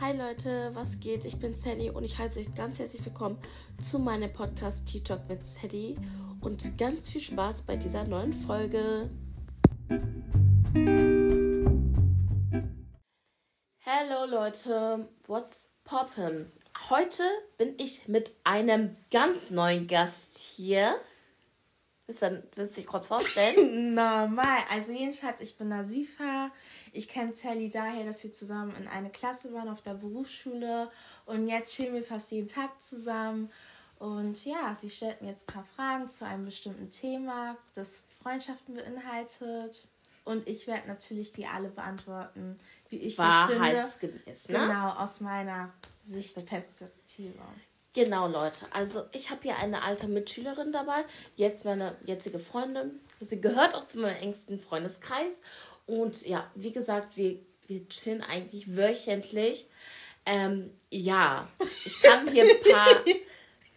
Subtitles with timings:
[0.00, 1.26] Hi Leute, was geht?
[1.26, 3.36] Ich bin Sally und ich heiße euch ganz herzlich willkommen
[3.82, 5.98] zu meinem Podcast Tea Talk mit Sally
[6.40, 9.10] und ganz viel Spaß bei dieser neuen Folge.
[13.84, 16.46] Hallo Leute, what's poppin'?
[16.88, 17.22] Heute
[17.58, 20.98] bin ich mit einem ganz neuen Gast hier.
[22.10, 23.94] Willst du, willst du dich kurz vorstellen?
[23.94, 24.58] Normal.
[24.68, 26.50] Also jedenfalls, ich bin Nasifa.
[26.92, 30.90] Ich kenne Sally daher, dass wir zusammen in eine Klasse waren auf der Berufsschule.
[31.24, 33.48] Und jetzt chillen wir fast jeden Tag zusammen.
[34.00, 38.74] Und ja, sie stellt mir jetzt ein paar Fragen zu einem bestimmten Thema, das Freundschaften
[38.74, 39.86] beinhaltet.
[40.24, 42.58] Und ich werde natürlich die alle beantworten,
[42.88, 43.62] wie ich das finde.
[44.48, 44.58] Ne?
[44.58, 47.38] Genau, aus meiner Sicht der Perspektive.
[47.92, 48.66] Genau, Leute.
[48.70, 51.04] Also ich habe hier eine alte Mitschülerin dabei,
[51.34, 53.00] jetzt meine jetzige Freundin.
[53.20, 55.40] Sie gehört auch zu meinem engsten Freundeskreis.
[55.86, 59.66] Und ja, wie gesagt, wir, wir chillen eigentlich wöchentlich.
[60.24, 63.00] Ähm, ja, ich kann hier ein paar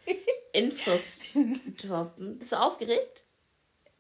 [0.54, 1.02] Infos
[1.82, 2.38] droppen.
[2.38, 3.24] Bist du aufgeregt?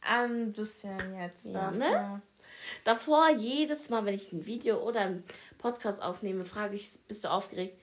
[0.01, 1.47] Ein bisschen jetzt.
[1.47, 1.91] Ja, ne?
[1.91, 2.21] Ja.
[2.83, 5.23] Davor, jedes Mal, wenn ich ein Video oder einen
[5.57, 7.79] Podcast aufnehme, frage ich, bist du aufgeregt?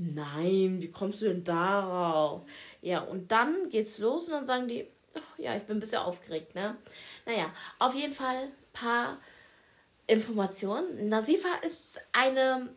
[0.00, 2.42] Nein, wie kommst du denn darauf?
[2.82, 5.98] Ja, und dann geht's los und dann sagen die, ach, ja, ich bin ein bisschen
[5.98, 6.76] aufgeregt, ne?
[7.26, 9.18] Naja, auf jeden Fall ein paar
[10.06, 11.08] Informationen.
[11.08, 12.72] Nasifa ist eine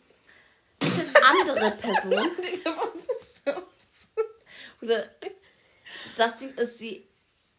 [0.80, 2.32] bisschen andere Person.
[4.82, 5.08] Oder
[6.18, 7.08] das Ding ist, sie,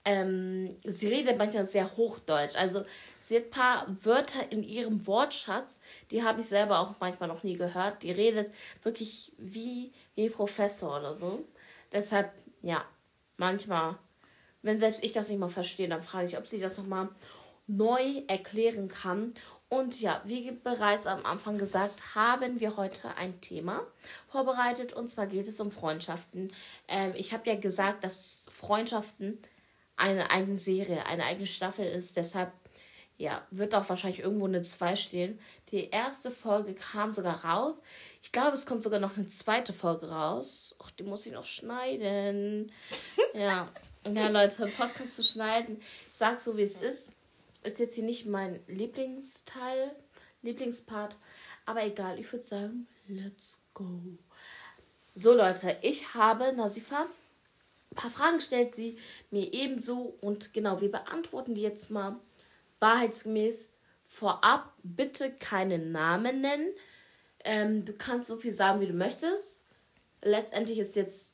[0.04, 2.56] ähm, sie redet manchmal sehr Hochdeutsch.
[2.56, 2.84] Also
[3.22, 5.78] Sie hat ein paar Wörter in ihrem Wortschatz,
[6.10, 8.02] die habe ich selber auch manchmal noch nie gehört.
[8.02, 11.44] Die redet wirklich wie, wie Professor oder so.
[11.92, 12.84] Deshalb, ja,
[13.36, 13.96] manchmal,
[14.62, 17.10] wenn selbst ich das nicht mal verstehe, dann frage ich, ob sie das nochmal
[17.68, 19.34] neu erklären kann.
[19.68, 23.86] Und ja, wie bereits am Anfang gesagt, haben wir heute ein Thema
[24.26, 26.52] vorbereitet und zwar geht es um Freundschaften.
[26.88, 29.38] Ähm, ich habe ja gesagt, dass Freundschaften
[30.02, 32.16] eine eigene Serie, eine eigene Staffel ist.
[32.16, 32.52] Deshalb
[33.18, 35.38] ja, wird auch wahrscheinlich irgendwo eine 2 stehen.
[35.70, 37.80] Die erste Folge kam sogar raus.
[38.20, 40.74] Ich glaube, es kommt sogar noch eine zweite Folge raus.
[40.80, 42.72] Och, die muss ich noch schneiden.
[43.34, 43.68] ja.
[44.12, 45.80] Ja, Leute, Podcast zu schneiden.
[46.10, 47.12] Ich sag so, wie es ist.
[47.62, 49.94] Ist jetzt hier nicht mein Lieblingsteil,
[50.42, 51.14] Lieblingspart.
[51.64, 54.00] Aber egal, ich würde sagen, let's go.
[55.14, 57.06] So, Leute, ich habe Nasifa
[57.94, 58.98] paar Fragen stellt sie
[59.30, 62.16] mir ebenso und genau, wir beantworten die jetzt mal
[62.80, 63.72] wahrheitsgemäß
[64.06, 66.68] vorab bitte keinen Namen nennen.
[67.44, 69.62] Ähm, du kannst so viel sagen, wie du möchtest.
[70.22, 71.32] Letztendlich ist jetzt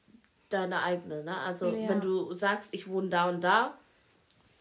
[0.48, 1.36] deine eigene, ne?
[1.38, 1.88] Also ja.
[1.88, 3.76] wenn du sagst, ich wohne da und da,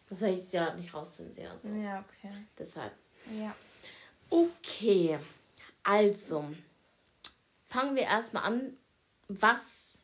[0.08, 1.52] das werde ich ja nicht rauszensieren.
[1.52, 1.68] Also.
[1.68, 2.32] Ja, okay.
[2.58, 2.92] Deshalb.
[3.38, 3.54] Ja.
[4.30, 5.18] Okay.
[5.82, 6.44] Also,
[7.68, 8.76] fangen wir erstmal an.
[9.28, 9.97] Was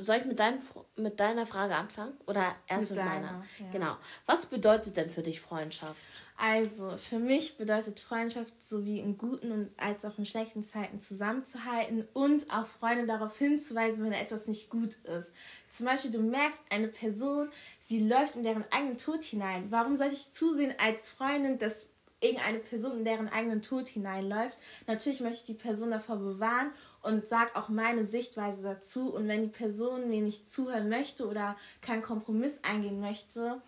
[0.00, 0.58] soll ich mit, dein,
[0.96, 2.14] mit deiner Frage anfangen?
[2.26, 3.44] Oder erst mit, mit meiner?
[3.58, 3.70] Ja.
[3.72, 3.96] Genau.
[4.26, 6.02] Was bedeutet denn für dich Freundschaft?
[6.38, 12.06] Also, für mich bedeutet Freundschaft sowie in guten und als auch in schlechten Zeiten zusammenzuhalten
[12.12, 15.32] und auch Freunde darauf hinzuweisen, wenn etwas nicht gut ist.
[15.70, 19.70] Zum Beispiel, du merkst eine Person, sie läuft in deren eigenen Tod hinein.
[19.70, 21.90] Warum sollte ich zusehen als Freundin, dass
[22.20, 24.58] irgendeine Person in deren eigenen Tod hineinläuft?
[24.86, 26.72] Natürlich möchte ich die Person davor bewahren
[27.06, 29.14] und sage auch meine Sichtweise dazu.
[29.14, 33.60] Und wenn die Person mir nicht zuhören möchte oder keinen Kompromiss eingehen möchte,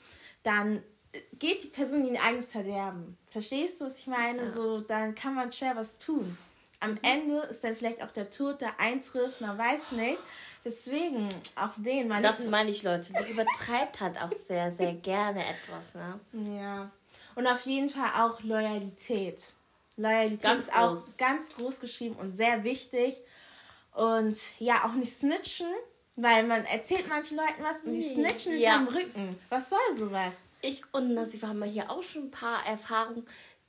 [0.43, 0.83] dann
[1.39, 3.17] geht die Person in ihr eigenes Verderben.
[3.31, 4.43] Verstehst du, was ich meine?
[4.43, 4.51] Ja.
[4.51, 6.37] So, dann kann man schwer was tun.
[6.81, 6.99] Am mhm.
[7.03, 10.19] Ende ist dann vielleicht auch der Tod, der eintrifft, man weiß nicht.
[10.65, 12.23] Deswegen, auf den man.
[12.23, 13.13] Das meine ich, Leute.
[13.13, 16.21] Die übertreibt halt auch sehr, sehr gerne etwas, ne?
[16.57, 16.91] Ja.
[17.37, 19.53] Und auf jeden Fall auch Loyalität.
[19.97, 21.09] Loyalität ganz ist groß.
[21.13, 23.21] auch ganz groß geschrieben und sehr wichtig.
[23.99, 25.67] Und ja, auch nicht snitchen,
[26.15, 28.79] weil man erzählt manchen Leuten was und die snitchen ja.
[28.79, 29.39] hinterm Rücken.
[29.49, 30.35] Was soll sowas?
[30.61, 33.27] Ich und Nasifa haben hier auch schon ein paar Erfahrungen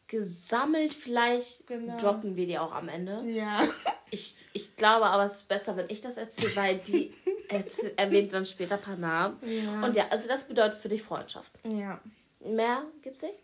[0.07, 0.94] gesammelt.
[0.94, 1.97] Vielleicht genau.
[1.97, 3.23] droppen wir die auch am Ende.
[3.26, 3.61] Ja.
[4.11, 7.14] Ich, ich glaube aber, es ist besser, wenn ich das erzähle, weil die
[7.96, 9.37] erwähnt dann später ein paar Namen.
[9.43, 9.85] Ja.
[9.85, 11.52] Und ja, also das bedeutet für dich Freundschaft.
[11.64, 12.02] Ja.
[12.40, 13.35] Mehr gibt's nicht?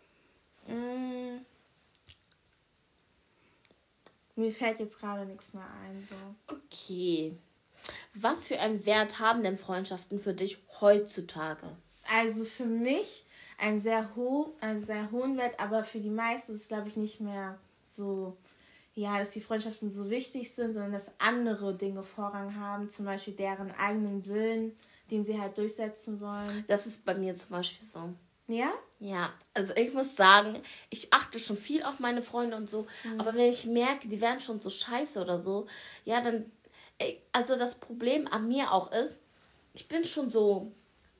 [0.66, 1.36] Mm.
[4.36, 6.02] Mir fällt jetzt gerade nichts mehr ein.
[6.02, 6.14] So.
[6.54, 7.36] Okay.
[8.14, 11.66] Was für einen Wert haben denn Freundschaften für dich heutzutage?
[12.14, 13.24] Also für mich
[13.58, 16.96] ein sehr, ho einen sehr hohen Wert, aber für die meisten ist es, glaube ich,
[16.96, 18.36] nicht mehr so,
[18.94, 23.34] ja, dass die Freundschaften so wichtig sind, sondern dass andere Dinge Vorrang haben, zum Beispiel
[23.34, 24.72] deren eigenen Willen,
[25.10, 26.64] den sie halt durchsetzen wollen.
[26.66, 28.12] Das ist bei mir zum Beispiel so.
[28.48, 28.72] Ja?
[28.98, 33.20] Ja, also ich muss sagen, ich achte schon viel auf meine Freunde und so, mhm.
[33.20, 35.66] aber wenn ich merke, die werden schon so scheiße oder so,
[36.04, 36.50] ja, dann,
[37.32, 39.20] also das Problem an mir auch ist,
[39.74, 40.72] ich bin schon so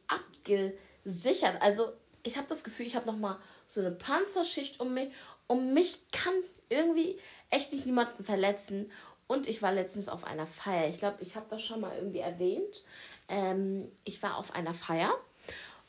[0.06, 1.60] abgesichert.
[1.60, 1.92] Also
[2.22, 5.10] ich habe das Gefühl, ich habe nochmal so eine Panzerschicht um mich.
[5.46, 6.34] Um mich kann
[6.68, 7.18] irgendwie
[7.50, 8.90] echt nicht niemanden verletzen.
[9.28, 10.88] Und ich war letztens auf einer Feier.
[10.88, 12.84] Ich glaube, ich habe das schon mal irgendwie erwähnt.
[13.28, 15.12] Ähm, ich war auf einer Feier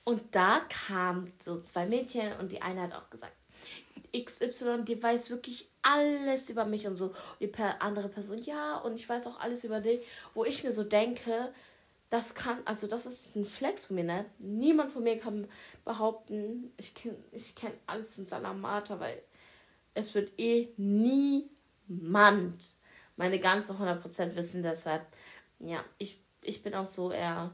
[0.08, 3.36] und da kamen so zwei Mädchen und die eine hat auch gesagt,
[4.18, 7.08] XY, die weiß wirklich alles über mich und so.
[7.08, 10.00] Und die andere Person, ja, und ich weiß auch alles über dich.
[10.34, 11.52] Wo ich mir so denke,
[12.10, 14.26] das kann, also das ist ein Flex von mir, ne?
[14.40, 15.46] Niemand von mir kann
[15.84, 19.22] behaupten, ich kenne ich kenn alles von Salamata, weil
[19.94, 22.76] es wird eh niemand
[23.18, 24.64] meine ganze 100% wissen.
[24.64, 25.06] Deshalb,
[25.60, 27.54] ja, ich, ich bin auch so eher,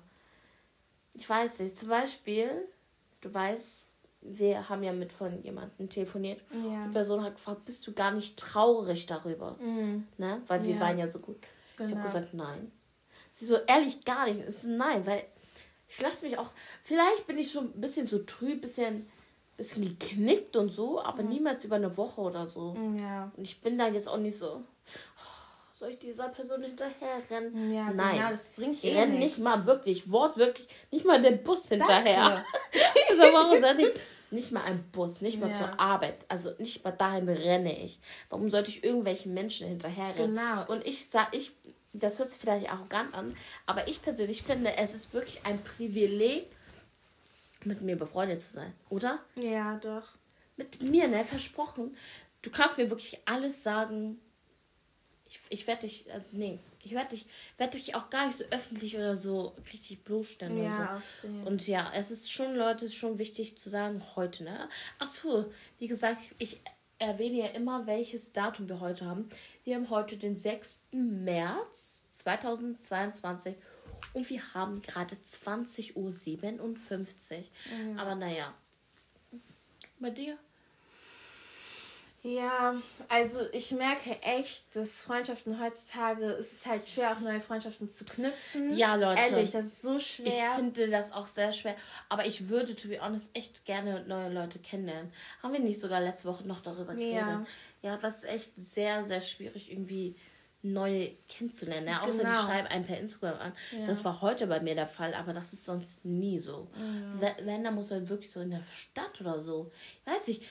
[1.14, 2.68] ich weiß nicht, zum Beispiel,
[3.22, 3.86] du weißt,
[4.22, 6.42] wir haben ja mit von jemandem telefoniert.
[6.52, 6.86] Ja.
[6.88, 9.58] Die Person hat gefragt, bist du gar nicht traurig darüber?
[9.60, 10.08] Mhm.
[10.18, 10.42] Ne?
[10.48, 10.80] Weil wir ja.
[10.80, 11.38] waren ja so gut.
[11.78, 11.90] Genau.
[11.90, 12.72] Ich habe gesagt, nein.
[13.32, 14.48] Sie so, ehrlich gar nicht.
[14.48, 15.24] Ich so, nein, weil
[15.90, 16.52] ich lasse mich auch,
[16.84, 19.08] vielleicht bin ich schon ein bisschen so trüb, bisschen,
[19.58, 21.30] bisschen geknickt und so, aber mhm.
[21.30, 22.76] niemals über eine Woche oder so.
[23.00, 23.32] Ja.
[23.36, 24.64] Und ich bin da jetzt auch nicht so,
[25.84, 27.74] soll ich dieser Person hinterher rennen?
[27.74, 31.44] Ja, Nein, genau, das bringt ich eh renne nicht mal wirklich, wortwörtlich, nicht mal den
[31.44, 32.46] Bus hinterher.
[33.10, 33.92] so, warum soll ich
[34.32, 35.56] nicht mal ein Bus, nicht mal ja.
[35.56, 38.00] zur Arbeit, also nicht mal dahin renne ich.
[38.30, 40.36] Warum sollte ich irgendwelchen Menschen hinterher rennen?
[40.36, 40.66] Genau.
[40.68, 41.52] Und ich sag, ich,
[41.92, 46.50] das hört sich vielleicht arrogant an, aber ich persönlich finde, es ist wirklich ein Privileg,
[47.66, 49.20] mit mir befreundet zu sein, oder?
[49.36, 50.08] Ja, doch.
[50.56, 51.98] Mit mir, ne, versprochen.
[52.42, 54.20] Du kannst mir wirklich alles sagen,
[55.34, 57.26] ich, ich werde dich, also nee, ich werde dich,
[57.58, 61.28] werd dich auch gar nicht so öffentlich oder so richtig bloßstellen ja, oder so.
[61.28, 61.48] Okay.
[61.48, 64.70] Und ja, es ist schon, Leute, ist schon wichtig zu sagen, heute, ne?
[65.00, 66.62] Ach so, wie gesagt, ich
[67.00, 69.28] erwähne ja immer, welches Datum wir heute haben.
[69.64, 70.80] Wir haben heute den 6.
[70.92, 73.56] März 2022
[74.14, 76.10] und wir haben gerade 20.57 Uhr.
[76.12, 78.00] Mhm.
[78.00, 78.54] Aber naja.
[80.00, 80.38] Bei dir?
[82.26, 82.76] Ja,
[83.10, 88.06] also ich merke echt, dass Freundschaften heutzutage, ist es halt schwer, auch neue Freundschaften zu
[88.06, 88.78] knüpfen.
[88.78, 89.20] Ja, Leute.
[89.20, 90.28] Ehrlich, das ist so schwer.
[90.28, 91.76] Ich finde das auch sehr schwer.
[92.08, 95.12] Aber ich würde, to be honest, echt gerne neue Leute kennenlernen.
[95.42, 97.16] Haben wir nicht sogar letzte Woche noch darüber geredet?
[97.16, 97.46] Ja.
[97.82, 100.16] Ja, das ist echt sehr, sehr schwierig, irgendwie
[100.64, 101.88] neue kennenzulernen.
[101.88, 102.32] Ja, außer genau.
[102.32, 103.54] die schreiben einen per Instagram an.
[103.78, 103.86] Ja.
[103.86, 106.70] Das war heute bei mir der Fall, aber das ist sonst nie so.
[107.22, 107.36] Ja.
[107.44, 109.72] Wenn, dann muss halt wirklich so in der Stadt oder so.
[110.06, 110.44] Ich weiß nicht,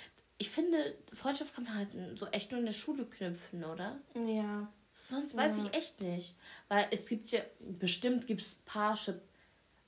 [0.42, 4.00] ich finde, Freundschaft kann man halt so echt nur in der Schule knüpfen, oder?
[4.26, 4.66] Ja.
[4.90, 5.66] Sonst weiß ja.
[5.66, 6.34] ich echt nicht.
[6.66, 9.20] Weil es gibt ja, bestimmt gibt es Paarship,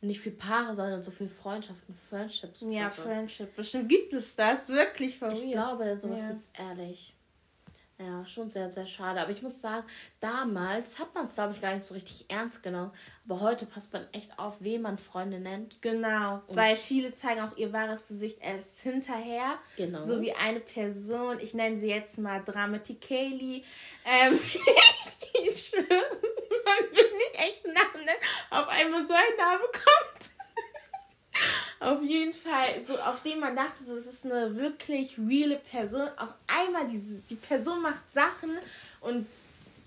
[0.00, 2.64] nicht für Paare, sondern so für Freundschaften, Friendships.
[2.70, 3.02] Ja, so.
[3.02, 3.56] Friendship.
[3.56, 5.46] Bestimmt gibt es das wirklich von ich mir.
[5.46, 6.28] Ich glaube, sowas ja.
[6.28, 7.16] gibt es ehrlich.
[7.98, 9.20] Ja, schon sehr, sehr schade.
[9.20, 9.86] Aber ich muss sagen,
[10.18, 12.90] damals hat man es, glaube ich, gar nicht so richtig ernst genommen.
[13.24, 15.80] Aber heute passt man echt auf, wen man Freunde nennt.
[15.80, 19.58] Genau, Und weil viele zeigen auch ihr wahres Gesicht erst hinterher.
[19.76, 20.00] Genau.
[20.00, 23.64] So wie eine Person, ich nenne sie jetzt mal Dramatikeli.
[24.04, 24.40] Ähm,
[25.44, 28.12] ich schwöre, man wird nicht echt Namen, ne?
[28.50, 30.13] Auf einmal so ein Name kommt.
[31.84, 36.08] Auf jeden Fall, so auf dem man dachte, so es ist eine wirklich reale Person.
[36.16, 38.58] Auf einmal diese, die Person macht Sachen
[39.02, 39.26] und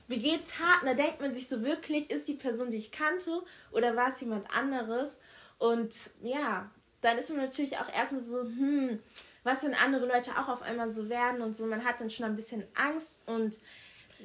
[0.08, 3.42] begeht Taten, da denkt man sich so wirklich, ist die Person, die ich kannte
[3.72, 5.18] oder war es jemand anderes?
[5.58, 6.70] Und ja,
[7.02, 9.00] dann ist man natürlich auch erstmal so, hm,
[9.44, 11.66] was wenn andere Leute auch auf einmal so werden und so.
[11.66, 13.58] Man hat dann schon ein bisschen Angst und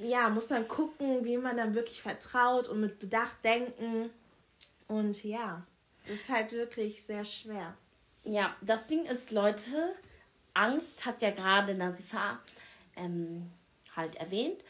[0.03, 4.11] ja, muss dann gucken, wie man dann wirklich vertraut und mit Bedacht denken.
[4.89, 5.63] Und ja.
[6.07, 7.77] Das ist halt wirklich sehr schwer.
[8.25, 9.95] Ja, das Ding ist, Leute,
[10.55, 12.39] Angst hat ja gerade Nasifa
[12.97, 13.51] ähm,
[13.97, 14.63] halt erwähnt.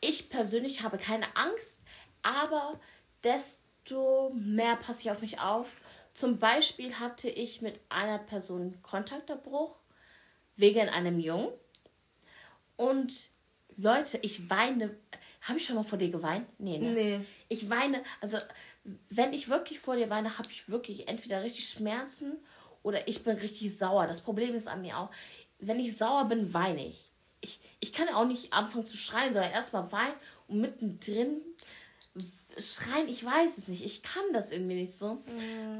[0.00, 1.80] Ich persönlich habe keine Angst,
[2.22, 2.80] aber
[3.22, 5.68] desto mehr passe ich auf mich auf.
[6.12, 9.78] Zum Beispiel hatte ich mit einer Person Kontakterbruch
[10.56, 11.52] wegen einem Jungen.
[12.76, 13.28] Und
[13.76, 14.96] Leute, ich weine.
[15.42, 16.46] Habe ich schon mal vor dir geweint?
[16.58, 16.92] Nee, ne?
[16.92, 17.20] Nee.
[17.48, 18.36] Ich weine, also
[19.08, 22.38] wenn ich wirklich vor dir weine, habe ich wirklich entweder richtig Schmerzen
[22.82, 24.06] oder ich bin richtig sauer.
[24.06, 25.10] Das Problem ist an mir auch,
[25.58, 27.10] wenn ich sauer bin, weine ich.
[27.42, 30.14] Ich, ich kann auch nicht anfangen zu schreien, sondern erstmal weinen
[30.48, 31.40] und mittendrin
[32.58, 33.08] schreien.
[33.08, 33.84] Ich weiß es nicht.
[33.84, 35.22] Ich kann das irgendwie nicht so.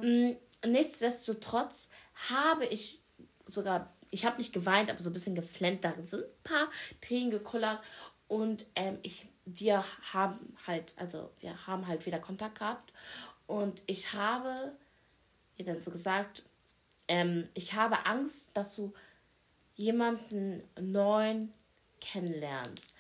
[0.03, 0.37] Mhm.
[0.67, 1.89] Nichtsdestotrotz
[2.31, 3.01] habe ich
[3.47, 5.85] sogar, ich habe nicht geweint, aber so ein bisschen geflennt.
[5.85, 7.81] Da sind ein paar Tränen gekullert.
[8.29, 12.93] Und ähm, ich wir haben halt, also wir haben halt wieder Kontakt gehabt
[13.47, 14.77] und ich habe
[15.57, 16.43] ihr dann so gesagt,
[17.09, 18.93] ähm, ich habe Angst, dass du
[19.75, 21.53] jemanden neuen
[22.01, 22.93] kennenlernst.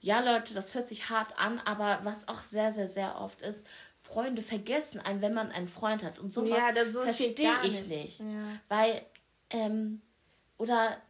[0.00, 3.66] Ja, Leute, das hört sich hart an, aber was auch sehr, sehr, sehr oft ist,
[3.98, 6.18] Freunde vergessen einen, wenn man einen Freund hat.
[6.18, 7.88] Und sowas ja, so verstehe ich nicht.
[7.88, 8.20] nicht.
[8.20, 8.60] Ja.
[8.68, 9.04] Weil,
[9.50, 10.00] ähm,
[10.58, 11.00] oder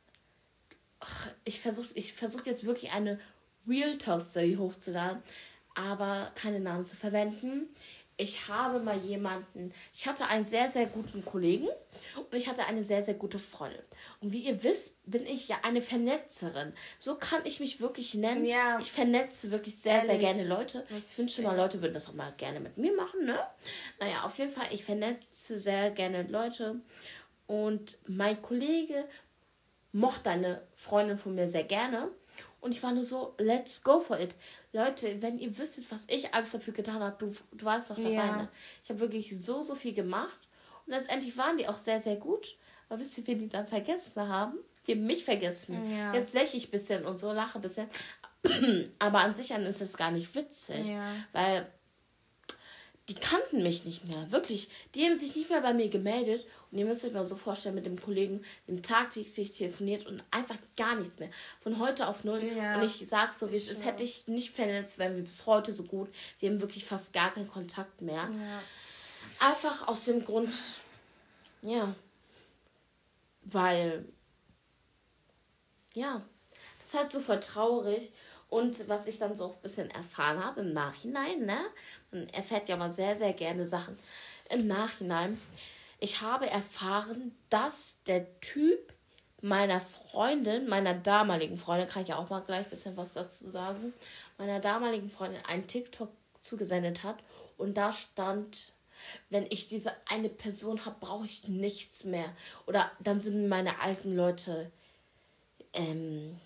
[1.00, 3.20] ach, ich versuche ich versuch jetzt wirklich eine
[3.68, 5.22] Real Talk Story hochzuladen,
[5.74, 7.68] aber keine Namen zu verwenden
[8.18, 11.68] ich habe mal jemanden, ich hatte einen sehr, sehr guten Kollegen
[12.16, 13.82] und ich hatte eine sehr, sehr gute Freundin.
[14.20, 16.72] Und wie ihr wisst, bin ich ja eine Vernetzerin.
[16.98, 18.46] So kann ich mich wirklich nennen.
[18.46, 18.78] Ja.
[18.80, 20.06] Ich vernetze wirklich sehr, Ehrlich?
[20.06, 20.86] sehr gerne Leute.
[20.96, 23.38] ich wünsche mal, Leute würden das auch mal gerne mit mir machen, ne?
[24.00, 26.80] Naja, auf jeden Fall, ich vernetze sehr gerne Leute.
[27.46, 29.04] Und mein Kollege
[29.92, 32.10] mochte eine Freundin von mir sehr gerne.
[32.66, 34.34] Und ich war nur so, let's go for it.
[34.72, 38.10] Leute, wenn ihr wüsstet, was ich alles dafür getan habe, du, du warst doch dabei.
[38.10, 38.36] Ja.
[38.38, 38.48] Ne?
[38.82, 40.36] Ich habe wirklich so, so viel gemacht.
[40.84, 42.56] Und letztendlich waren die auch sehr, sehr gut.
[42.88, 44.58] Aber wisst ihr, wen die dann vergessen haben?
[44.84, 45.78] Die haben mich vergessen.
[45.96, 46.12] Ja.
[46.12, 47.86] Jetzt lächle ich ein bisschen und so lache ein bisschen.
[48.98, 50.88] Aber an sich an ist es gar nicht witzig.
[50.88, 51.14] Ja.
[51.32, 51.70] Weil
[53.08, 54.32] die kannten mich nicht mehr.
[54.32, 54.68] Wirklich.
[54.94, 56.44] Die haben sich nicht mehr bei mir gemeldet.
[56.70, 60.56] Und ihr müsst euch mal so vorstellen, mit dem Kollegen im tagtäglich telefoniert und einfach
[60.76, 61.30] gar nichts mehr.
[61.62, 62.42] Von heute auf null.
[62.42, 65.46] Ja, und ich sag so, wie es ist, hätte ich nicht vernetzt, wären wir bis
[65.46, 66.12] heute so gut.
[66.40, 68.28] Wir haben wirklich fast gar keinen Kontakt mehr.
[68.32, 68.62] Ja.
[69.48, 70.52] Einfach aus dem Grund,
[71.62, 71.94] ja.
[73.42, 74.04] Weil,
[75.94, 76.20] ja,
[76.80, 78.10] das ist halt so voll traurig.
[78.48, 81.58] Und was ich dann so ein bisschen erfahren habe im Nachhinein, ne?
[82.10, 83.98] Man erfährt ja mal sehr, sehr gerne Sachen
[84.50, 85.40] im Nachhinein.
[85.98, 88.92] Ich habe erfahren, dass der Typ
[89.40, 93.50] meiner Freundin, meiner damaligen Freundin, kann ich ja auch mal gleich ein bisschen was dazu
[93.50, 93.92] sagen,
[94.38, 96.10] meiner damaligen Freundin einen TikTok
[96.40, 97.18] zugesendet hat
[97.56, 98.72] und da stand,
[99.30, 102.34] wenn ich diese eine Person habe, brauche ich nichts mehr.
[102.66, 104.70] Oder dann sind meine alten Leute
[105.72, 106.38] ähm,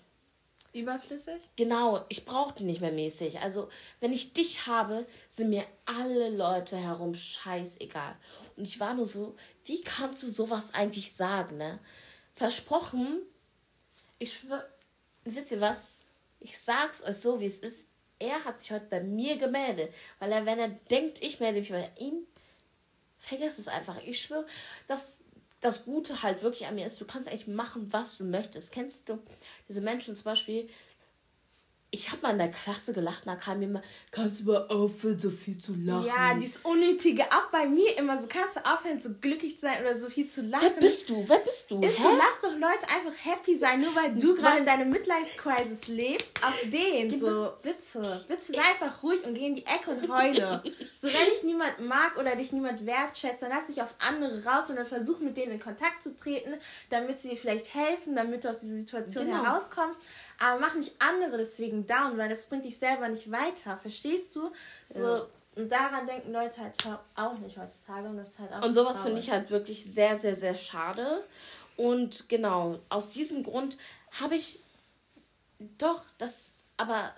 [0.73, 1.41] Überflüssig?
[1.57, 3.39] Genau, ich brauche die nicht mehr mäßig.
[3.41, 8.15] Also, wenn ich dich habe, sind mir alle Leute herum scheißegal.
[8.55, 9.35] Und ich war nur so,
[9.65, 11.79] wie kannst du sowas eigentlich sagen, ne?
[12.35, 13.21] Versprochen,
[14.17, 14.65] ich schwör,
[15.25, 16.05] wisst ihr was?
[16.39, 17.87] Ich sag's euch so, wie es ist.
[18.19, 21.69] Er hat sich heute bei mir gemeldet, weil er, wenn er denkt, ich melde mich
[21.69, 22.25] bei ihm,
[23.17, 24.01] vergesst es einfach.
[24.03, 24.45] Ich schwöre,
[24.87, 25.23] dass
[25.61, 28.71] das Gute halt wirklich an mir ist, du kannst eigentlich machen, was du möchtest.
[28.71, 29.19] Kennst du
[29.69, 30.67] diese Menschen zum Beispiel,
[31.93, 33.81] ich habe mal in der Klasse gelacht, da kam mir immer,
[34.11, 36.07] kannst du mal aufhören, so viel zu lachen.
[36.07, 39.81] Ja, dieses Unnötige, auch bei mir immer so, kannst du aufhören, so glücklich zu sein
[39.81, 40.69] oder so viel zu lachen.
[40.73, 41.27] Wer bist du?
[41.27, 41.81] Wer bist du?
[41.81, 46.41] Ist lass doch Leute einfach happy sein, nur weil du gerade in deiner Midlife-Crisis lebst,
[46.41, 47.27] auf den, genau.
[47.27, 50.63] so, bitte, bitte sei einfach ruhig und geh in die Ecke und heule.
[50.95, 54.69] so, wenn dich niemand mag oder dich niemand wertschätzt, dann lass dich auf andere raus
[54.69, 56.53] und dann versuch mit denen in Kontakt zu treten,
[56.89, 59.43] damit sie dir vielleicht helfen, damit du aus dieser Situation genau.
[59.43, 60.03] herauskommst
[60.41, 63.77] aber mach nicht andere deswegen down, weil das bringt dich selber nicht weiter.
[63.77, 64.51] Verstehst du?
[64.87, 65.03] So.
[65.03, 65.27] Ja.
[65.55, 66.77] Und daran denken Leute halt
[67.15, 68.07] auch nicht heutzutage.
[68.07, 71.23] Und, das ist halt auch und sowas finde ich halt wirklich sehr, sehr, sehr schade.
[71.75, 73.77] Und genau, aus diesem Grund
[74.19, 74.59] habe ich
[75.77, 77.13] doch das, aber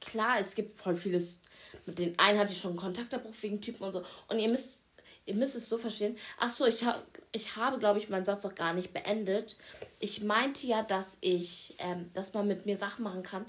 [0.00, 1.40] klar, es gibt voll vieles.
[1.86, 4.02] Mit den einen hatte ich schon Kontaktabbruch wegen Typen und so.
[4.28, 4.86] Und ihr müsst
[5.26, 6.16] ihr müsst es so verstehen.
[6.38, 7.02] Ach so, ich, ha
[7.32, 9.56] ich habe, glaube ich, meinen Satz auch gar nicht beendet.
[10.00, 13.46] Ich meinte ja, dass ich, ähm, dass man mit mir Sachen machen kann.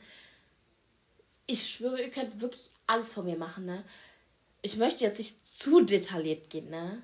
[1.47, 3.83] Ich schwöre, ihr könnt wirklich alles von mir machen, ne?
[4.61, 7.01] Ich möchte jetzt nicht zu detailliert gehen, ne?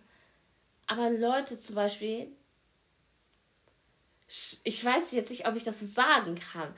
[0.88, 2.32] Aber Leute zum Beispiel,
[4.64, 6.74] ich weiß jetzt nicht, ob ich das sagen kann,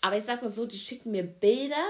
[0.00, 1.88] aber ich sag mal so, die schicken mir Bilder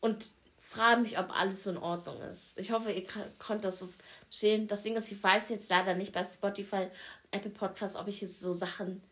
[0.00, 0.26] und
[0.72, 2.52] frage mich, ob alles so in Ordnung ist.
[2.56, 3.06] Ich hoffe, ihr
[3.38, 3.88] könnt das so
[4.28, 4.68] verstehen.
[4.68, 6.88] Das Ding ist, ich weiß jetzt leider nicht bei Spotify,
[7.30, 9.02] Apple Podcast, ob ich jetzt so Sachen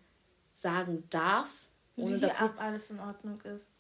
[0.54, 1.50] sagen darf.
[1.96, 3.72] Ohne Wie dass ab alles in Ordnung ist.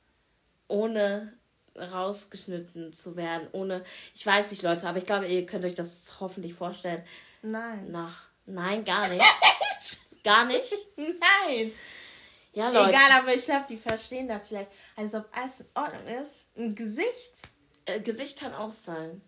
[0.68, 1.32] Ohne
[1.76, 3.82] rausgeschnitten zu werden, ohne.
[4.14, 7.02] Ich weiß nicht, Leute, aber ich glaube, ihr könnt euch das hoffentlich vorstellen.
[7.42, 7.90] Nein.
[7.90, 8.28] Nach.
[8.44, 9.24] Nein, gar nicht.
[10.24, 10.72] gar nicht?
[10.96, 11.72] Nein.
[12.52, 12.90] Ja, Leute.
[12.90, 14.70] Egal, aber ich glaube, die verstehen das vielleicht.
[14.96, 16.46] Also, ob alles in Ordnung ist.
[16.56, 17.48] Ein Gesicht
[17.96, 19.20] äh, Gesicht kann auch sein.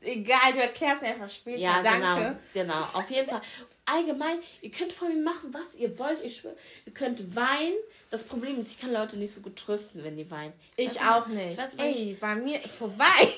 [0.00, 1.58] Egal, du erklärst einfach später.
[1.58, 2.38] Ja, Danke.
[2.52, 2.88] genau, genau.
[2.92, 3.40] Auf jeden Fall.
[3.86, 6.22] Allgemein, ihr könnt von mir machen, was ihr wollt.
[6.22, 7.74] Ich schwöre, ihr könnt weinen.
[8.10, 10.52] Das Problem ist, ich kann Leute nicht so gut trösten, wenn die weinen.
[10.76, 11.58] Ich weißt auch nicht.
[11.58, 13.04] Weißt, Ey, ich, bei mir vorbei.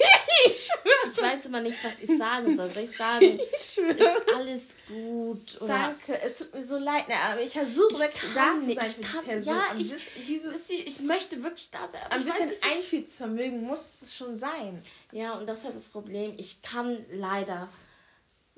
[0.46, 0.68] ich.
[1.12, 2.68] Ich weiß immer nicht, was ich sagen soll.
[2.68, 5.60] Soll ich sagen, ich ist alles gut?
[5.60, 5.68] Oder?
[5.68, 9.00] Danke, es tut mir so leid, ne, aber ich versuche wirklich da zu sein für
[9.00, 9.54] kann, Person.
[9.54, 9.94] Ja, ich,
[10.26, 12.02] dieses, ich möchte wirklich da sein.
[12.10, 14.82] ein bisschen Einfühlsvermögen muss es schon sein.
[15.12, 16.34] Ja, und das ist halt das Problem.
[16.36, 17.68] Ich kann leider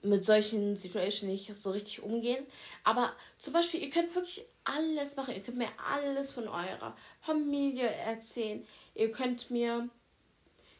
[0.02, 2.46] mit solchen Situationen nicht so richtig umgehen.
[2.84, 5.34] Aber zum Beispiel, ihr könnt wirklich alles machen.
[5.34, 8.64] Ihr könnt mir alles von eurer Familie erzählen.
[8.94, 9.88] Ihr könnt mir,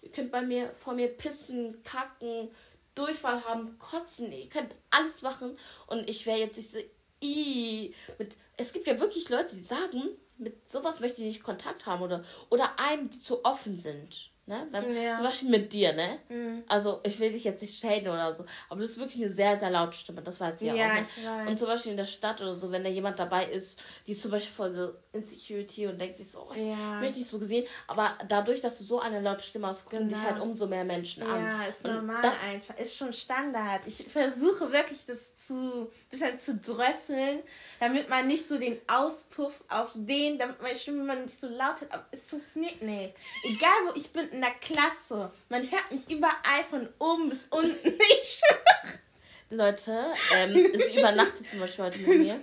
[0.02, 2.50] ihr könnt bei mir vor mir pissen, kacken,
[2.94, 4.32] Durchfall haben, kotzen.
[4.32, 5.58] Ihr könnt alles machen.
[5.87, 6.78] Und ich wäre jetzt nicht so,
[7.22, 8.37] i mit.
[8.56, 10.02] Es gibt ja wirklich Leute, die sagen,
[10.37, 14.30] mit sowas möchte ich nicht Kontakt haben oder, oder einem, die zu offen sind.
[14.49, 14.67] Ne?
[14.71, 15.12] Wenn, ja.
[15.12, 16.21] Zum Beispiel mit dir, ne?
[16.31, 16.64] Mhm.
[16.69, 19.59] Also ich will dich jetzt nicht schäden oder so, aber du bist wirklich eine sehr,
[19.59, 20.95] sehr laute Stimme, das weiß ich ja, auch.
[20.95, 21.02] Ne?
[21.02, 21.50] Ich weiß.
[21.50, 24.23] Und zum Beispiel in der Stadt oder so, wenn da jemand dabei ist, die ist
[24.23, 26.99] zum Beispiel voll so Insecurity und denkt sich so, oh, ich ja.
[26.99, 30.19] möchte nicht so gesehen, aber dadurch, dass du so eine laute Stimme hast, gucken genau.
[30.19, 31.45] dich halt umso mehr Menschen an.
[31.45, 33.83] Ja, ist und normal das, einfach, ist schon Standard.
[33.85, 37.40] Ich versuche wirklich das zu, bisschen zu drösseln,
[37.80, 41.80] damit man nicht so den Auspuff auf den, damit meine Stimme man nicht so laut
[41.80, 41.92] hat.
[41.92, 43.14] Aber es funktioniert nicht.
[43.44, 47.99] Egal wo ich bin in der Klasse, man hört mich überall von oben bis unten.
[48.23, 48.40] Ich
[49.50, 52.40] Leute, ähm, sie übernachtet zum Beispiel heute mit mir.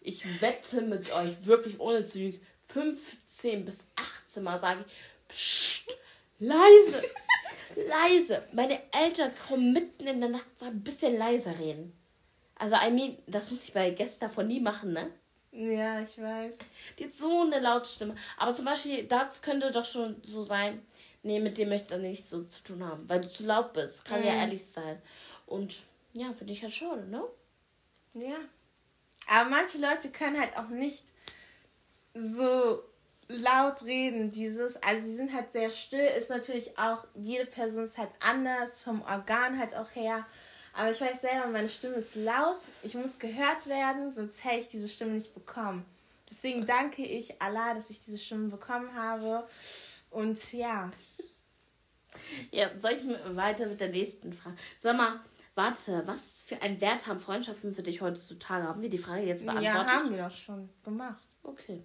[0.00, 2.40] Ich wette mit euch, wirklich ohne zu lügen,
[2.72, 4.92] 15 bis 18 Mal sage ich,
[5.28, 5.94] Psst,
[6.38, 7.02] leise,
[7.76, 8.42] leise.
[8.52, 11.97] Meine Eltern kommen mitten in der Nacht und sagen, ein bisschen leiser reden.
[12.58, 15.10] Also, I mean, das muss ich bei Gästen davon nie machen, ne?
[15.52, 16.58] Ja, ich weiß.
[16.98, 18.14] Die hat so eine laute Stimme.
[18.36, 20.82] Aber zum Beispiel, das könnte doch schon so sein,
[21.22, 24.04] nee, mit dem möchte ich nichts so zu tun haben, weil du zu laut bist.
[24.04, 24.26] Kann mhm.
[24.26, 25.00] ja ehrlich sein.
[25.46, 25.76] Und
[26.12, 27.22] ja, finde ich halt schade, ne?
[28.14, 28.36] Ja.
[29.28, 31.04] Aber manche Leute können halt auch nicht
[32.14, 32.82] so
[33.28, 34.30] laut reden.
[34.30, 38.82] Dieses, also sie sind halt sehr still, ist natürlich auch, jede Person ist halt anders,
[38.82, 40.26] vom Organ halt auch her.
[40.78, 44.68] Aber ich weiß selber, meine Stimme ist laut, ich muss gehört werden, sonst hätte ich
[44.68, 45.84] diese Stimme nicht bekommen.
[46.30, 49.44] Deswegen danke ich Allah, dass ich diese Stimme bekommen habe.
[50.10, 50.92] Und ja.
[52.52, 53.04] Ja, soll ich
[53.34, 54.56] weiter mit der nächsten Frage?
[54.78, 55.18] Sag mal,
[55.56, 58.62] warte, was für einen Wert haben Freundschaften für dich heutzutage?
[58.62, 59.74] Haben wir die Frage jetzt beantwortet?
[59.74, 61.26] Ja, haben wir doch schon gemacht.
[61.42, 61.82] Okay.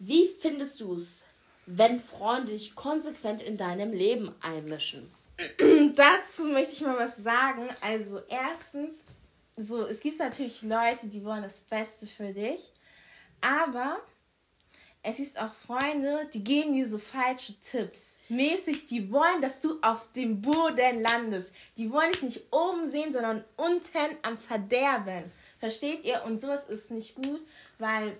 [0.00, 1.26] Wie findest du es,
[1.66, 5.14] wenn Freunde dich konsequent in deinem Leben einmischen?
[5.94, 7.68] Dazu möchte ich mal was sagen.
[7.80, 9.06] Also erstens,
[9.56, 12.72] so es gibt natürlich Leute, die wollen das Beste für dich,
[13.40, 14.00] aber
[15.06, 18.16] es ist auch Freunde, die geben dir so falsche Tipps.
[18.30, 21.54] Mäßig, die wollen, dass du auf dem Boden landest.
[21.76, 25.30] Die wollen dich nicht oben sehen, sondern unten am Verderben.
[25.58, 26.24] Versteht ihr?
[26.24, 27.40] Und sowas ist nicht gut,
[27.78, 28.16] weil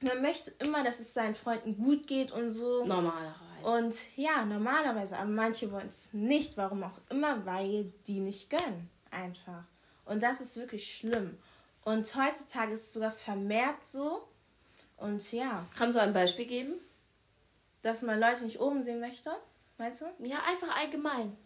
[0.00, 2.84] man möchte immer, dass es seinen Freunden gut geht und so.
[2.84, 3.47] Normalerweise.
[3.62, 8.88] Und ja, normalerweise, aber manche wollen es nicht, warum auch immer, weil die nicht gönnen.
[9.10, 9.64] Einfach.
[10.04, 11.38] Und das ist wirklich schlimm.
[11.84, 14.26] Und heutzutage ist es sogar vermehrt so.
[14.96, 15.66] Und ja.
[15.76, 16.74] Kannst du ein Beispiel geben?
[17.82, 19.30] Dass man Leute nicht oben sehen möchte,
[19.78, 20.06] meinst du?
[20.18, 21.36] Ja, einfach allgemein.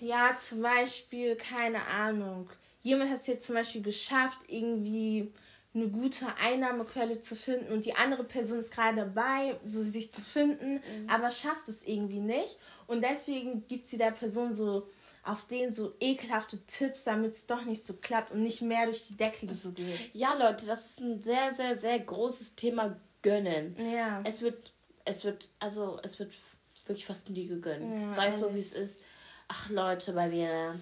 [0.00, 2.50] Ja, zum Beispiel, keine Ahnung.
[2.82, 5.32] Jemand hat es jetzt zum Beispiel geschafft, irgendwie
[5.76, 10.22] eine gute Einnahmequelle zu finden und die andere Person ist gerade dabei, so sich zu
[10.22, 11.08] finden, mhm.
[11.08, 12.56] aber schafft es irgendwie nicht.
[12.86, 14.88] Und deswegen gibt sie der Person so
[15.22, 19.08] auf den so ekelhafte Tipps, damit es doch nicht so klappt und nicht mehr durch
[19.08, 20.14] die Decke so geht.
[20.14, 23.76] Ja, Leute, das ist ein sehr, sehr, sehr großes Thema Gönnen.
[23.92, 24.22] Ja.
[24.24, 24.72] Es wird,
[25.04, 26.32] es wird, also es wird
[26.86, 27.92] wirklich fast nie gegönnt.
[27.92, 29.00] Ja, Sei es so, wie es ist.
[29.48, 30.80] Ach, Leute, bei mir, ne?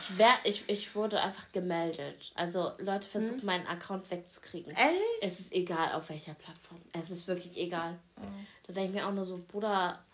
[0.00, 2.32] Ich, wär, ich, ich wurde einfach gemeldet.
[2.34, 3.46] Also Leute versuchen hm?
[3.46, 4.74] meinen Account wegzukriegen.
[4.74, 5.00] Ehrlich?
[5.20, 6.80] Es ist egal auf welcher Plattform.
[6.92, 7.98] Es ist wirklich egal.
[8.20, 8.26] Oh.
[8.66, 10.04] Da denke ich mir auch nur so, Bruder,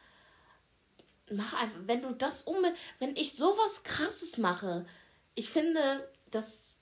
[1.30, 2.56] mach einfach, wenn du das um,
[2.98, 4.86] wenn ich sowas krasses mache,
[5.34, 6.76] ich finde, dass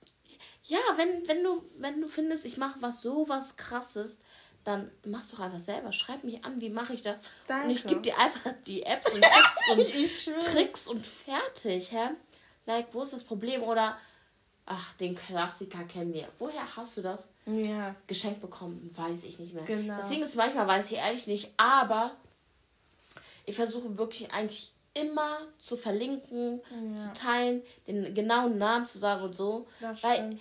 [0.70, 4.18] ja, wenn, wenn du, wenn du findest, ich mache was sowas krasses,
[4.62, 5.92] dann machst doch einfach selber.
[5.92, 7.16] Schreib mich an, wie mache ich das?
[7.48, 7.64] Danke.
[7.64, 12.10] Und ich gebe dir einfach die Apps und Tipps und Tricks und fertig, hä?
[12.66, 13.62] Like, wo ist das Problem?
[13.62, 13.96] Oder,
[14.66, 16.29] ach, den Klassiker kennen wir.
[16.38, 17.29] Woher hast du das?
[17.46, 17.94] Ja.
[18.07, 19.64] Geschenkt bekommen, weiß ich nicht mehr.
[19.64, 19.96] Genau.
[19.96, 22.12] Deswegen ist manchmal, weiß ich ehrlich nicht, aber
[23.46, 26.61] ich versuche wirklich eigentlich immer zu verlinken,
[26.94, 26.99] ja.
[26.99, 29.66] zu teilen, den genauen Namen zu sagen und so.
[29.81, 30.40] Das Weil stimmt.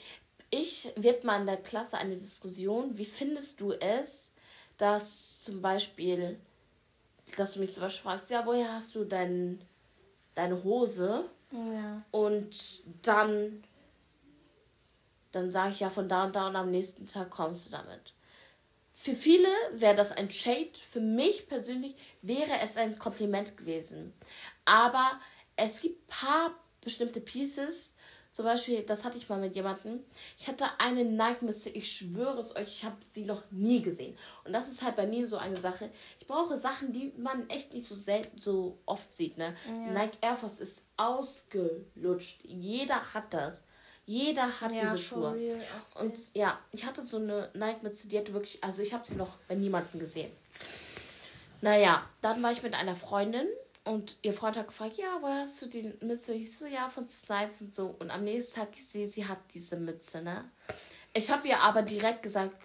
[0.49, 4.31] ich wird mal in der Klasse eine Diskussion, wie findest du es,
[4.77, 6.39] dass zum Beispiel,
[7.37, 9.61] dass du mich zum Beispiel fragst, ja, woher hast du dein,
[10.35, 11.25] deine Hose?
[12.11, 12.55] Und
[13.01, 13.63] dann,
[15.31, 18.13] dann sage ich ja von da und da und am nächsten Tag kommst du damit.
[18.93, 20.73] Für viele wäre das ein Shade.
[20.73, 24.13] Für mich persönlich wäre es ein Kompliment gewesen.
[24.65, 25.19] Aber
[25.55, 27.93] es gibt paar bestimmte Pieces,
[28.39, 29.99] Zum Beispiel, das hatte ich mal mit jemandem.
[30.37, 34.17] Ich hatte eine Nike-Mütze, ich schwöre es euch, ich habe sie noch nie gesehen.
[34.45, 35.89] Und das ist halt bei mir so eine Sache.
[36.21, 39.37] Ich brauche Sachen, die man echt nicht so selten, so oft sieht.
[39.37, 39.53] Ne?
[39.67, 39.91] Ja.
[39.91, 42.45] Nike Air Force ist ausgelutscht.
[42.45, 43.65] Jeder hat das.
[44.05, 45.31] Jeder hat ja, diese Schuhe.
[45.31, 45.57] Okay.
[45.95, 49.35] Und ja, ich hatte so eine Nike-Mütze, die hatte wirklich, also ich habe sie noch
[49.49, 50.31] bei niemandem gesehen.
[51.59, 53.49] Naja, dann war ich mit einer Freundin
[53.89, 56.35] und ihr Freund hat gefragt, ja, woher hast du die Mütze?
[56.35, 57.95] Ich so, ja, von Snipes und so.
[57.97, 60.51] Und am nächsten Tag, ich sehe, sie hat diese Mütze, ne?
[61.11, 62.55] Ich habe ihr aber direkt gesagt,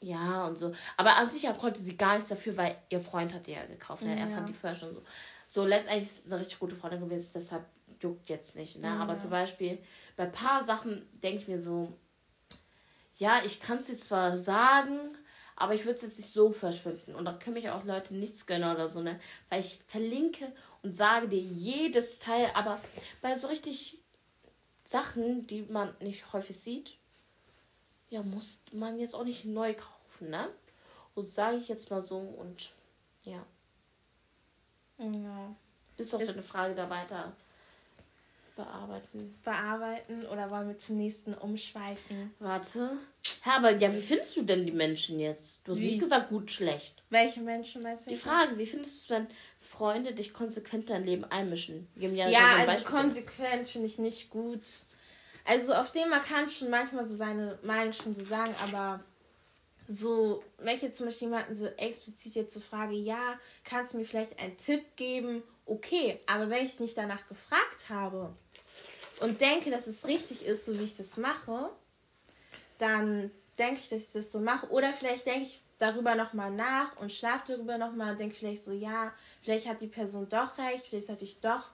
[0.00, 0.72] ja und so.
[0.96, 4.04] Aber an sich konnte sie gar nichts dafür, weil ihr Freund hat die ja gekauft.
[4.04, 4.16] Ne?
[4.16, 5.02] Er fand die vorher schon so.
[5.48, 7.64] So, letztendlich ist eine richtig gute Freundin gewesen, deshalb
[8.00, 8.78] juckt jetzt nicht.
[8.78, 8.86] Ne?
[8.86, 8.98] Ja.
[9.00, 9.78] Aber zum Beispiel
[10.16, 11.92] bei ein paar Sachen denke ich mir so,
[13.16, 14.98] ja, ich kann es dir zwar sagen,
[15.56, 17.14] aber ich würde es jetzt nicht so verschwinden.
[17.14, 19.18] Und da können mich auch Leute nichts gönnen oder so, ne?
[19.48, 22.50] Weil ich verlinke und sage dir jedes Teil.
[22.54, 22.78] Aber
[23.22, 23.98] bei so richtig
[24.84, 26.98] Sachen, die man nicht häufig sieht,
[28.10, 30.48] ja, muss man jetzt auch nicht neu kaufen, ne?
[31.14, 32.72] Und sage ich jetzt mal so und
[33.22, 33.44] ja.
[34.98, 35.56] Ja.
[35.96, 37.34] Bis auf deine Frage da weiter
[38.56, 39.38] bearbeiten.
[39.44, 42.34] Bearbeiten oder wollen wir zum nächsten umschweifen?
[42.40, 42.96] Warte.
[43.44, 45.60] Ja, aber ja, wie findest du denn die Menschen jetzt?
[45.64, 45.86] Du hast wie?
[45.86, 47.02] nicht gesagt gut, schlecht.
[47.10, 48.10] Welche Menschen meinst du?
[48.10, 49.28] Die Frage, wie findest du es, wenn
[49.60, 51.86] Freunde dich konsequent in dein Leben einmischen?
[51.94, 54.66] Ja, ja also konsequent finde ich nicht gut.
[55.44, 59.00] Also auf dem man kann schon manchmal so seine Meinung schon so sagen, aber
[59.86, 63.98] so, wenn ich jetzt zum Beispiel jemanden so explizit jetzt so frage, ja, kannst du
[63.98, 65.44] mir vielleicht einen Tipp geben?
[65.64, 68.34] Okay, aber wenn ich nicht danach gefragt habe,
[69.20, 71.70] und denke, dass es richtig ist, so wie ich das mache,
[72.78, 74.68] dann denke ich, dass ich das so mache.
[74.68, 78.72] Oder vielleicht denke ich darüber nochmal nach und schlafe darüber nochmal und denke vielleicht so,
[78.72, 81.64] ja, vielleicht hat die Person doch recht, vielleicht sollte ich doch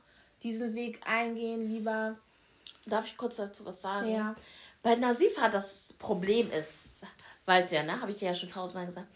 [0.43, 2.17] diesen Weg eingehen, lieber.
[2.87, 4.11] Darf ich kurz dazu was sagen?
[4.11, 4.35] Ja.
[4.83, 7.03] Bei Nasifa das Problem ist,
[7.47, 8.01] weißt du ja, ne?
[8.01, 9.07] Habe ich dir ja schon tausendmal gesagt.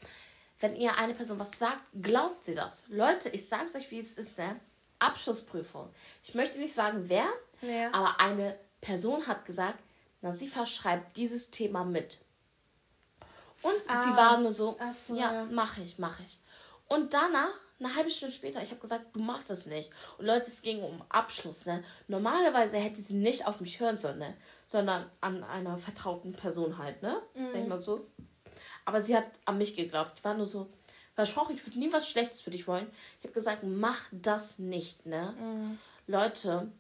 [0.61, 2.87] Wenn ihr eine Person was sagt, glaubt sie das.
[2.89, 4.61] Leute, ich sag's euch, wie es ist, ne?
[5.01, 5.91] Abschlussprüfung.
[6.23, 7.29] Ich möchte nicht sagen, wer,
[7.63, 7.93] ja.
[7.93, 9.79] aber eine Person hat gesagt,
[10.23, 12.19] Nasifa schreibt dieses Thema mit.
[13.63, 16.39] Und ah, sie war nur so, so ja, mache ich, mache ich.
[16.89, 19.91] Und danach, eine halbe Stunde später, ich habe gesagt, du machst das nicht.
[20.19, 21.67] Und Leute, es ging um Abschluss.
[21.67, 21.83] Ne?
[22.07, 24.37] Normalerweise hätte sie nicht auf mich hören sollen, ne?
[24.67, 27.03] sondern an einer vertrauten Person halt.
[27.03, 27.21] Ne?
[27.35, 27.51] Mhm.
[27.51, 28.07] Sag ich mal so.
[28.85, 30.13] Aber sie hat an mich geglaubt.
[30.19, 30.71] Ich war nur so,
[31.17, 32.87] versprochen, ich würde nie was Schlechtes für dich wollen.
[33.19, 35.35] Ich habe gesagt, mach das nicht, ne?
[35.41, 35.79] Mhm.
[36.07, 36.71] Leute,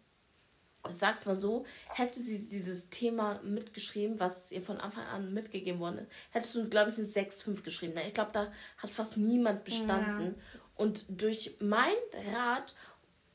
[0.91, 5.99] sag's mal so, hätte sie dieses Thema mitgeschrieben, was ihr von Anfang an mitgegeben worden
[5.99, 7.99] ist, hättest du, glaube ich, eine 6-5 geschrieben.
[8.07, 10.37] Ich glaube, da hat fast niemand bestanden.
[10.37, 10.61] Ja.
[10.77, 11.95] Und durch mein
[12.35, 12.75] Rat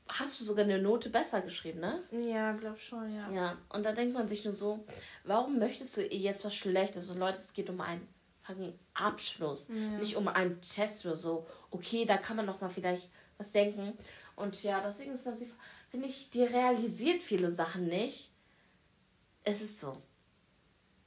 [0.08, 2.04] hast du sogar eine Note besser geschrieben, ne?
[2.12, 3.32] Ja, glaub schon, ja.
[3.32, 4.86] Ja, und da denkt man sich nur so,
[5.24, 7.10] warum möchtest du ihr jetzt was Schlechtes?
[7.10, 8.08] Und Leute, es geht um einen
[8.44, 9.76] fucking Abschluss, ja.
[9.76, 11.48] nicht um einen Test oder so.
[11.70, 13.98] Okay, da kann man noch mal vielleicht was denken.
[14.36, 15.40] Und ja, deswegen ist das,
[15.92, 18.32] finde ich, die realisiert viele Sachen nicht.
[19.44, 20.02] Es ist so.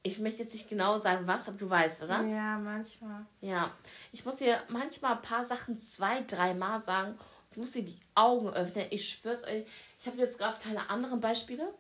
[0.03, 2.23] Ich möchte jetzt nicht genau sagen, was, aber du weißt, oder?
[2.25, 3.25] Ja, manchmal.
[3.41, 3.75] Ja.
[4.13, 7.19] Ich muss dir manchmal ein paar Sachen zwei, dreimal sagen.
[7.51, 8.87] Ich muss dir die Augen öffnen.
[8.91, 9.65] Ich schwör's euch.
[9.99, 11.73] Ich habe jetzt gerade keine anderen Beispiele.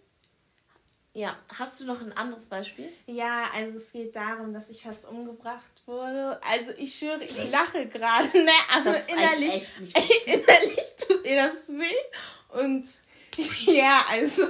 [1.16, 2.90] Ja, hast du noch ein anderes Beispiel?
[3.06, 6.40] Ja, also es geht darum, dass ich fast umgebracht wurde.
[6.42, 8.50] Also ich schwöre, ich lache gerade, ne?
[8.74, 11.94] Aber das ist innerlich, echt nicht innerlich tut mir das weh.
[12.54, 12.86] Und
[13.66, 14.44] ja, also.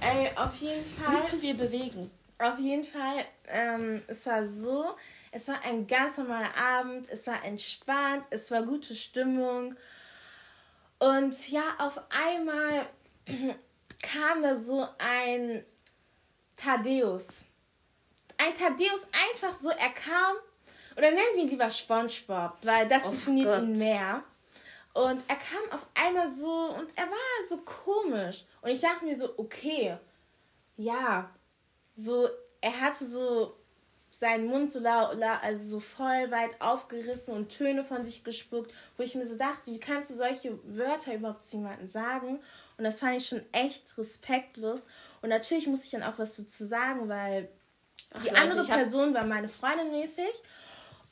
[0.00, 1.14] ey, auf jeden Fall.
[1.14, 2.10] Müssen wir bewegen.
[2.38, 4.96] Auf jeden Fall, ähm, es war so,
[5.30, 9.76] es war ein ganz normaler Abend, es war entspannt, es war gute Stimmung.
[10.98, 12.86] Und ja, auf einmal
[14.02, 15.64] kam da so ein
[16.56, 17.44] Thaddeus.
[18.38, 20.34] Ein Thaddeus einfach so, er kam,
[20.96, 23.62] oder nennen wir ihn lieber Spongebob, weil das oh definiert Gott.
[23.62, 24.24] ihn mehr.
[24.94, 28.44] Und er kam auf einmal so und er war so komisch.
[28.60, 29.96] Und ich dachte mir so, okay,
[30.76, 31.30] ja,
[31.94, 32.28] so,
[32.60, 33.56] er hatte so
[34.10, 38.72] seinen Mund so, la, la, also so voll weit aufgerissen und Töne von sich gespuckt,
[38.96, 42.40] wo ich mir so dachte, wie kannst du solche Wörter überhaupt zu jemandem sagen?
[42.76, 44.86] Und das fand ich schon echt respektlos.
[45.22, 47.48] Und natürlich muss ich dann auch was dazu sagen, weil
[48.12, 50.30] Ach, die Leute, andere Person war meine Freundin mäßig.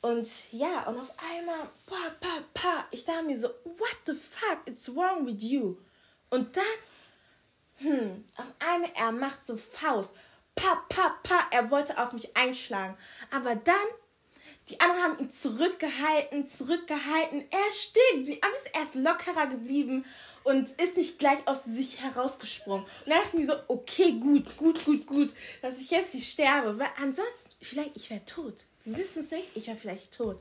[0.01, 4.59] Und ja, und auf einmal, pa, pa, pa, ich dachte mir so, what the fuck,
[4.65, 5.77] it's wrong with you?
[6.31, 6.63] Und dann,
[7.77, 10.15] hm, auf einmal, er macht so Faust,
[10.55, 12.97] pa, pa, pa, er wollte auf mich einschlagen.
[13.29, 13.75] Aber dann,
[14.69, 20.05] die anderen haben ihn zurückgehalten, zurückgehalten, er steht, die ist erst lockerer geblieben
[20.43, 22.85] und ist nicht gleich aus sich herausgesprungen.
[22.85, 26.31] Und dann dachte ich mir so, okay, gut, gut, gut, gut, dass ich jetzt nicht
[26.31, 26.79] sterbe.
[26.79, 28.65] Weil ansonsten, vielleicht, ich wäre tot.
[28.85, 30.39] Wir wissen es nicht, ich wäre vielleicht tot.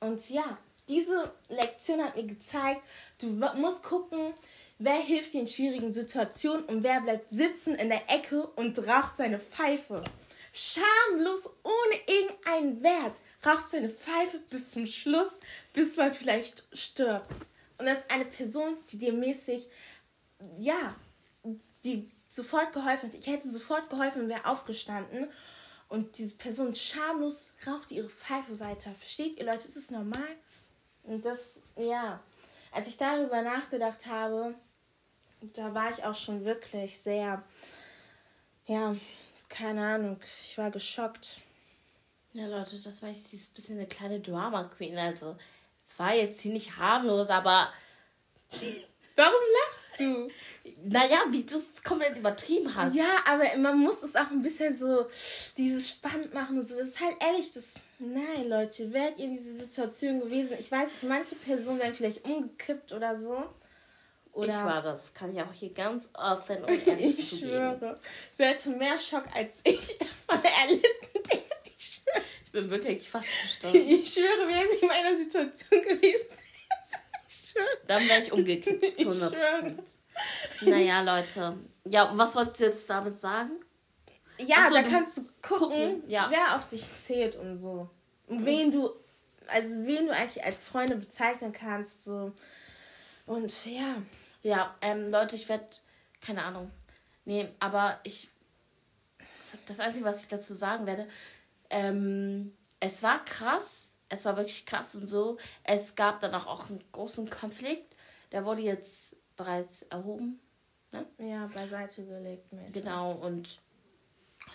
[0.00, 2.82] Und ja, diese Lektion hat mir gezeigt,
[3.18, 4.34] du musst gucken,
[4.78, 9.16] wer hilft dir in schwierigen Situationen und wer bleibt sitzen in der Ecke und raucht
[9.16, 10.02] seine Pfeife.
[10.52, 15.40] Schamlos, ohne irgendeinen Wert, raucht seine Pfeife bis zum Schluss,
[15.72, 17.46] bis man vielleicht stirbt.
[17.78, 19.66] Und das ist eine Person, die dir mäßig,
[20.58, 20.94] ja,
[21.84, 23.18] die sofort geholfen hat.
[23.18, 25.28] Ich hätte sofort geholfen und wäre aufgestanden.
[25.88, 28.92] Und diese Person schamlos raucht ihre Pfeife weiter.
[28.92, 29.68] Versteht ihr Leute?
[29.68, 30.36] Ist es normal?
[31.04, 32.20] Und das, ja,
[32.72, 34.54] als ich darüber nachgedacht habe,
[35.54, 37.42] da war ich auch schon wirklich sehr,
[38.66, 38.96] ja,
[39.48, 41.42] keine Ahnung, ich war geschockt.
[42.32, 44.96] Ja, Leute, das war jetzt ein bisschen eine kleine Drama Queen.
[44.98, 45.36] Also,
[45.86, 47.72] es war jetzt ziemlich harmlos, aber.
[49.16, 50.28] Warum lachst du?
[50.84, 52.96] Naja, wie du es komplett übertrieben hast.
[52.96, 55.06] Ja, aber man muss es auch ein bisschen so
[55.56, 56.76] dieses spannend machen und so.
[56.78, 57.74] Das ist halt ehrlich, das.
[58.00, 60.56] Nein, Leute, wärt ihr in dieser Situation gewesen?
[60.58, 63.44] Ich weiß nicht, manche Personen wären vielleicht umgekippt oder so.
[64.32, 67.50] Oder ich war das, kann ich auch hier ganz offen und ehrlich Ich zugeben.
[67.52, 68.00] schwöre.
[68.32, 69.96] Sie hätte mehr Schock als ich
[70.28, 71.40] von erlitten.
[71.76, 72.24] Ich schwöre.
[72.44, 73.76] Ich bin wirklich fast gestorben.
[73.88, 76.26] Ich schwöre, wäre sie in meiner Situation gewesen.
[77.86, 78.82] Dann wäre ich umgekippt.
[78.96, 79.76] Ich schwöre.
[80.62, 81.56] Naja, Leute.
[81.84, 83.52] Ja, was wolltest du jetzt damit sagen?
[84.38, 86.28] Ja, so, da kannst du gucken, gucken ja.
[86.30, 87.88] wer auf dich zählt und so.
[88.26, 88.46] Und mhm.
[88.46, 88.90] wen du,
[89.46, 92.32] also wen du eigentlich als Freunde bezeichnen kannst, so.
[93.26, 93.96] Und ja.
[94.42, 95.64] Ja, ähm, Leute, ich werde,
[96.20, 96.70] keine Ahnung.
[97.24, 98.28] Nee, aber ich,
[99.66, 101.08] das Einzige, was ich dazu sagen werde,
[101.70, 105.38] ähm, es war krass, es war wirklich krass und so.
[105.62, 107.94] Es gab dann auch, auch einen großen Konflikt,
[108.32, 110.40] der wurde jetzt bereits erhoben.
[110.92, 111.06] Ne?
[111.18, 112.52] Ja, beiseite gelegt.
[112.52, 112.74] Mäßig.
[112.74, 113.60] Genau, und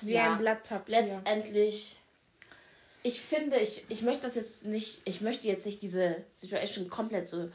[0.01, 1.01] wie ja, ein Blatt Papier.
[1.01, 1.97] Letztendlich,
[3.03, 7.27] ich finde, ich, ich möchte das jetzt nicht, ich möchte jetzt nicht diese Situation komplett
[7.27, 7.49] so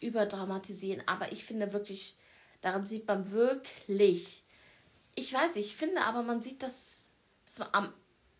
[0.00, 2.16] überdramatisieren, aber ich finde wirklich,
[2.62, 4.42] daran sieht man wirklich,
[5.14, 7.08] ich weiß, ich finde aber, man sieht, dass,
[7.46, 7.92] dass man am,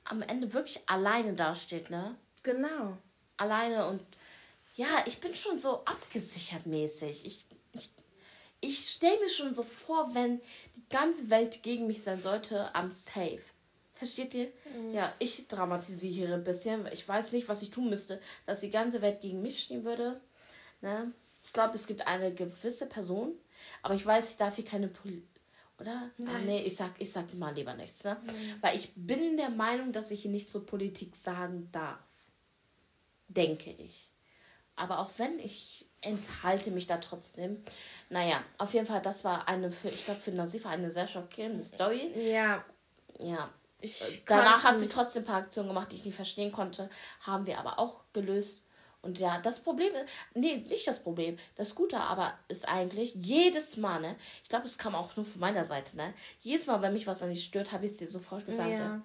[0.05, 2.17] am Ende wirklich alleine dasteht, ne?
[2.43, 2.97] Genau.
[3.41, 4.01] Alleine und
[4.77, 7.25] ja, ich bin schon so abgesichert mäßig.
[7.25, 7.91] Ich, ich,
[8.61, 10.41] ich stelle mir schon so vor, wenn
[10.77, 13.41] die ganze Welt gegen mich sein sollte, am safe.
[13.95, 14.53] Versteht ihr?
[14.75, 14.95] Mhm.
[14.95, 16.87] Ja, ich dramatisiere ein bisschen.
[16.93, 20.21] Ich weiß nicht, was ich tun müsste, dass die ganze Welt gegen mich stehen würde.
[20.81, 21.13] Ne?
[21.43, 23.33] Ich glaube, es gibt eine gewisse Person,
[23.83, 25.23] aber ich weiß, ich darf hier keine Poli
[25.81, 25.93] oder?
[25.93, 26.35] Ah, Nein.
[26.35, 28.17] Ah, nee, ich sag, ich sag mal lieber nichts, ne?
[28.23, 28.55] Mhm.
[28.61, 31.99] Weil ich bin der Meinung, dass ich hier nichts zur Politik sagen darf.
[33.31, 34.11] Denke ich.
[34.77, 37.63] Aber auch wenn ich enthalte mich da trotzdem.
[38.09, 41.63] Naja, auf jeden Fall, das war eine für, ich glaube, für Nasifa eine sehr schockierende
[41.63, 42.13] Story.
[42.17, 42.65] Ja.
[43.19, 43.51] Ja.
[43.81, 46.91] Ich Danach hat sie trotzdem ein paar Aktionen gemacht, die ich nicht verstehen konnte.
[47.21, 48.65] Haben wir aber auch gelöst.
[49.03, 51.39] Und ja, das Problem ist, nee, nicht das Problem.
[51.57, 55.41] Das Gute aber ist eigentlich, jedes Mal, ne, ich glaube, es kam auch nur von
[55.41, 56.13] meiner Seite, ne,
[56.43, 58.89] jedes Mal, wenn mich was an dich stört, habe ich es dir sofort gesagt, ja.
[58.89, 59.03] ne?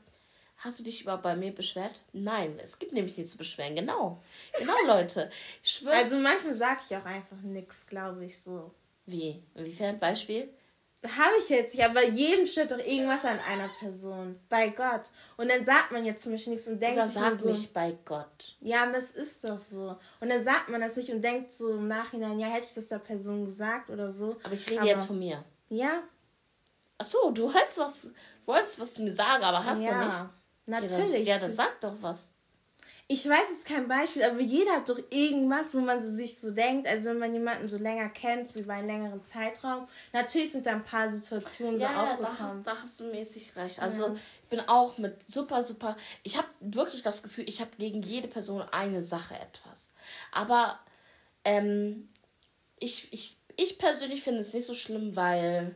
[0.57, 1.93] Hast du dich überhaupt bei mir beschwert?
[2.13, 3.75] Nein, es gibt nämlich nichts zu beschweren.
[3.75, 4.21] Genau.
[4.57, 5.29] Genau, Leute.
[5.63, 8.71] Ich Also manchmal sage ich auch einfach nichts, glaube ich, so.
[9.05, 9.43] Wie?
[9.53, 9.99] Inwiefern?
[9.99, 10.49] Beispiel?
[11.03, 14.39] Habe ich jetzt nicht, aber jedem stört doch irgendwas an einer Person.
[14.49, 15.01] Bei Gott.
[15.37, 17.95] Und dann sagt man jetzt zum Beispiel nichts und denkt Oder sagt so, nicht bei
[18.05, 18.55] Gott.
[18.59, 19.97] Ja, es ist doch so.
[20.19, 22.87] Und dann sagt man das nicht und denkt so im Nachhinein, ja, hätte ich das
[22.87, 24.37] der Person gesagt oder so.
[24.43, 25.43] Aber ich rede aber, jetzt von mir.
[25.69, 26.01] Ja.
[26.97, 28.11] Ach so, du hältst was,
[28.45, 30.29] wolltest was zu mir sagen, aber hast ja, du nicht.
[30.65, 31.27] Natürlich.
[31.27, 32.29] Ja, dann, ja, dann sag doch was
[33.07, 36.39] ich weiß es ist kein Beispiel, aber jeder hat doch irgendwas, wo man so sich
[36.39, 40.51] so denkt, also wenn man jemanden so länger kennt, so über einen längeren Zeitraum, natürlich
[40.51, 42.37] sind da ein paar Situationen ja, so ja, aufgekommen.
[42.37, 43.79] Da hast, da hast du mäßig recht.
[43.79, 44.15] Also ja.
[44.15, 48.27] ich bin auch mit super, super, ich habe wirklich das Gefühl, ich habe gegen jede
[48.27, 49.91] Person eine Sache etwas.
[50.31, 50.79] Aber
[51.43, 52.09] ähm,
[52.79, 55.75] ich, ich, ich persönlich finde es nicht so schlimm, weil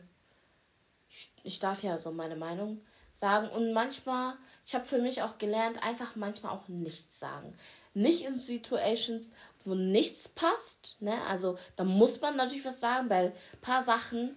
[1.08, 2.80] ich, ich darf ja so meine Meinung
[3.12, 4.34] sagen und manchmal
[4.70, 7.58] ich habe für mich auch gelernt, einfach manchmal auch nichts sagen.
[7.92, 9.32] Nicht in Situations,
[9.64, 10.94] wo nichts passt.
[11.00, 11.20] Ne?
[11.26, 13.08] Also da muss man natürlich was sagen.
[13.08, 14.36] Bei ein paar Sachen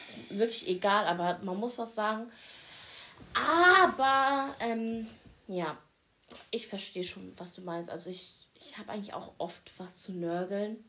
[0.00, 2.32] ist wirklich egal, aber man muss was sagen.
[3.34, 5.06] Aber ähm,
[5.46, 5.76] ja,
[6.50, 7.90] ich verstehe schon, was du meinst.
[7.90, 10.82] Also ich, ich habe eigentlich auch oft was zu nörgeln.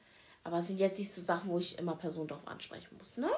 [0.45, 3.29] Aber es sind jetzt nicht so Sachen, wo ich immer Personen darauf ansprechen muss, ne?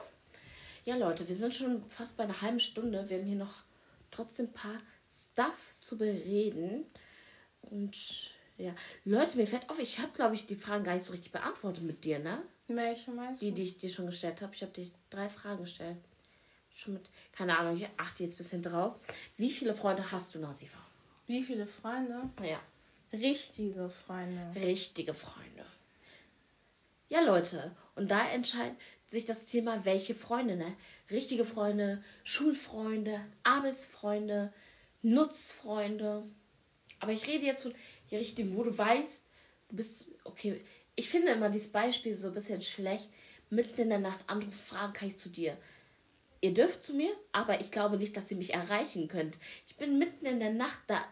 [0.85, 3.09] Ja, Leute, wir sind schon fast bei einer halben Stunde.
[3.09, 3.63] Wir haben hier noch
[4.11, 4.77] trotzdem ein paar
[5.13, 6.85] Stuff zu bereden.
[7.61, 7.95] Und
[8.57, 8.75] Ja.
[9.03, 11.83] Leute, mir fällt auf, ich habe, glaube ich, die Fragen gar nicht so richtig beantwortet
[11.83, 12.41] mit dir, ne?
[12.67, 14.53] Welche meinst Die, die ich dir schon gestellt habe.
[14.53, 15.97] Ich habe dir drei Fragen gestellt.
[16.71, 18.95] Schon mit, keine Ahnung, ich achte jetzt ein bisschen drauf.
[19.37, 20.79] Wie viele Freunde hast du, Nasifa?
[21.27, 22.29] Wie viele Freunde?
[22.41, 22.61] Ja.
[23.11, 24.59] Richtige Freunde.
[24.59, 25.65] Richtige Freunde.
[27.09, 30.75] Ja, Leute, und da entscheidet sich das Thema, welche Freunde, ne?
[31.11, 34.51] Richtige Freunde, Schulfreunde, Arbeitsfreunde,
[35.03, 36.23] Nutzfreunde.
[36.99, 37.73] Aber ich rede jetzt von
[38.09, 39.23] die richtigen, wo du weißt,
[39.69, 40.59] du bist, okay,
[40.95, 43.09] ich finde immer dieses Beispiel so ein bisschen schlecht.
[43.49, 45.57] Mitten in der Nacht andere Fragen kann ich zu dir.
[46.41, 49.37] Ihr dürft zu mir, aber ich glaube nicht, dass ihr mich erreichen könnt.
[49.67, 51.05] Ich bin mitten in der Nacht da.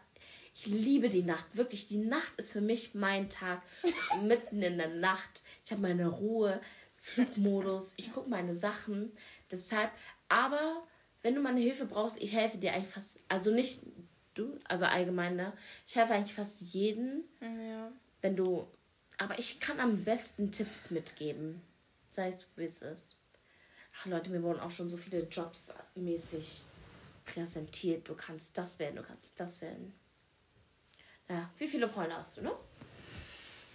[0.54, 1.56] Ich liebe die Nacht.
[1.56, 3.62] Wirklich, die Nacht ist für mich mein Tag.
[4.24, 5.42] mitten in der Nacht.
[5.66, 6.60] Ich habe meine Ruhe,
[6.98, 7.94] Flugmodus.
[7.98, 9.12] Ich gucke meine Sachen.
[9.50, 9.92] Deshalb,
[10.28, 10.86] aber
[11.22, 13.18] wenn du meine Hilfe brauchst, ich helfe dir eigentlich fast.
[13.28, 13.82] Also nicht
[14.34, 15.54] du, also allgemein, ne?
[15.86, 17.24] Ich helfe eigentlich fast jeden.
[17.42, 17.92] Ja.
[18.22, 18.68] Wenn du.
[19.18, 21.62] Aber ich kann am besten Tipps mitgeben.
[22.10, 23.20] Sei es, wie es ist.
[24.00, 26.64] Ach Leute, mir wurden auch schon so viele Jobs mäßig
[27.26, 28.08] präsentiert.
[28.08, 29.94] Du kannst das werden, du kannst das werden.
[31.30, 32.52] Ja, wie viele Freunde hast du, ne?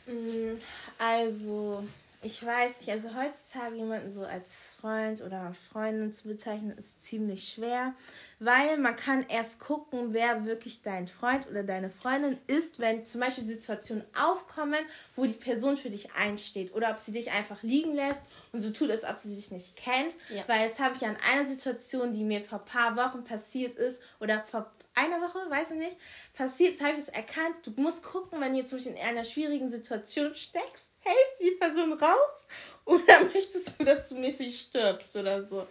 [0.06, 0.60] Mm,
[0.98, 1.86] Also,
[2.26, 7.48] ich weiß nicht, also heutzutage jemanden so als Freund oder Freundin zu bezeichnen, ist ziemlich
[7.48, 7.94] schwer,
[8.40, 13.20] weil man kann erst gucken, wer wirklich dein Freund oder deine Freundin ist, wenn zum
[13.20, 14.80] Beispiel Situationen aufkommen,
[15.14, 18.70] wo die Person für dich einsteht oder ob sie dich einfach liegen lässt und so
[18.70, 20.42] tut, als ob sie dich nicht kennt, Ja.
[20.48, 24.02] weil das habe ich an einer Situation, die mir vor ein paar Wochen passiert ist
[24.18, 25.96] oder vor einer Woche, weiß ich nicht,
[26.34, 27.54] passiert ist, habe ich es erkannt.
[27.64, 31.92] Du musst gucken, wenn du zum Beispiel in einer schwierigen Situation steckst, hält die Person
[31.92, 32.44] raus
[32.84, 35.66] oder möchtest du, dass du mäßig stirbst oder so.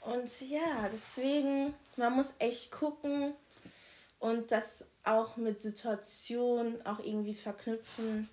[0.00, 3.34] Und ja, deswegen, man muss echt gucken
[4.18, 8.28] und das auch mit Situationen auch irgendwie verknüpfen.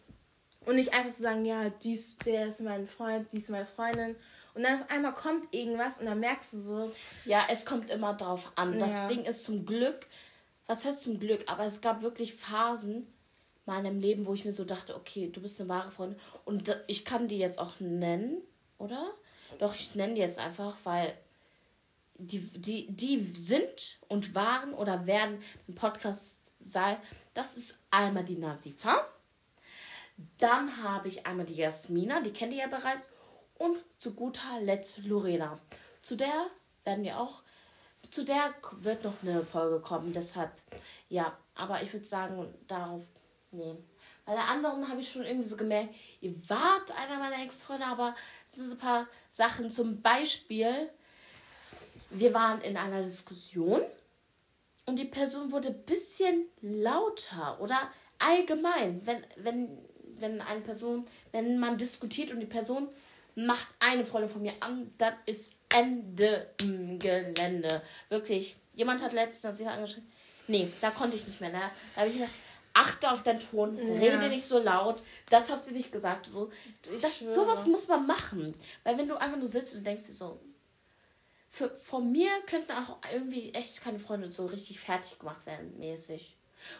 [0.65, 4.15] Und nicht einfach so sagen, ja, dies, der ist mein Freund, dies ist meine Freundin.
[4.53, 6.91] Und dann auf einmal kommt irgendwas und dann merkst du so,
[7.25, 8.77] Ja, es kommt immer drauf an.
[8.79, 9.07] Das Ja.
[9.07, 10.07] Ding ist zum Glück,
[10.67, 13.05] was heißt zum Glück, aber es gab wirklich Phasen in
[13.65, 16.19] meinem Leben, wo ich mir so dachte, okay, du bist eine wahre Freundin.
[16.45, 18.41] Und ich kann die jetzt auch nennen,
[18.77, 19.11] oder?
[19.59, 21.13] Doch, ich nenne die jetzt einfach, weil
[22.15, 26.97] die, die, die sind und waren oder werden im Podcast sein.
[27.33, 29.05] Das ist einmal die Nasifa.
[30.37, 33.09] Dann habe ich einmal die Jasmina, die kennt ihr ja bereits.
[33.63, 35.57] Und zu guter Letzt Lorena.
[36.01, 36.47] Zu der
[36.83, 37.43] werden wir auch,
[38.11, 40.11] zu der wird noch eine Folge kommen.
[40.11, 40.51] Deshalb,
[41.07, 43.05] ja, aber ich würde sagen, darauf,
[43.51, 43.73] nee.
[44.25, 48.13] Bei der anderen habe ich schon irgendwie so gemerkt, ihr wart einer meiner Ex-Freunde, aber
[48.49, 49.71] es sind so ein paar Sachen.
[49.71, 50.89] Zum Beispiel,
[52.09, 53.81] wir waren in einer Diskussion
[54.87, 57.79] und die Person wurde ein bisschen lauter oder
[58.19, 59.77] allgemein, wenn, wenn,
[60.19, 62.89] wenn eine Person, wenn man diskutiert und die Person
[63.35, 67.81] macht eine Freundin von mir an, dann ist Ende im Gelände.
[68.09, 68.55] Wirklich.
[68.75, 70.11] Jemand hat letztens sie angeschrieben.
[70.47, 71.51] Nee, da konnte ich nicht mehr.
[71.51, 71.61] Ne?
[71.95, 72.33] Da habe ich gesagt,
[72.73, 75.01] achte auf deinen Ton, rede nicht so laut.
[75.29, 76.25] Das hat sie nicht gesagt.
[76.25, 76.51] So,
[77.01, 78.55] das, sowas muss man machen.
[78.83, 80.39] Weil wenn du einfach nur sitzt und denkst dir so,
[81.49, 86.35] für, von mir könnten auch irgendwie echt keine Freunde so richtig fertig gemacht werden, mäßig.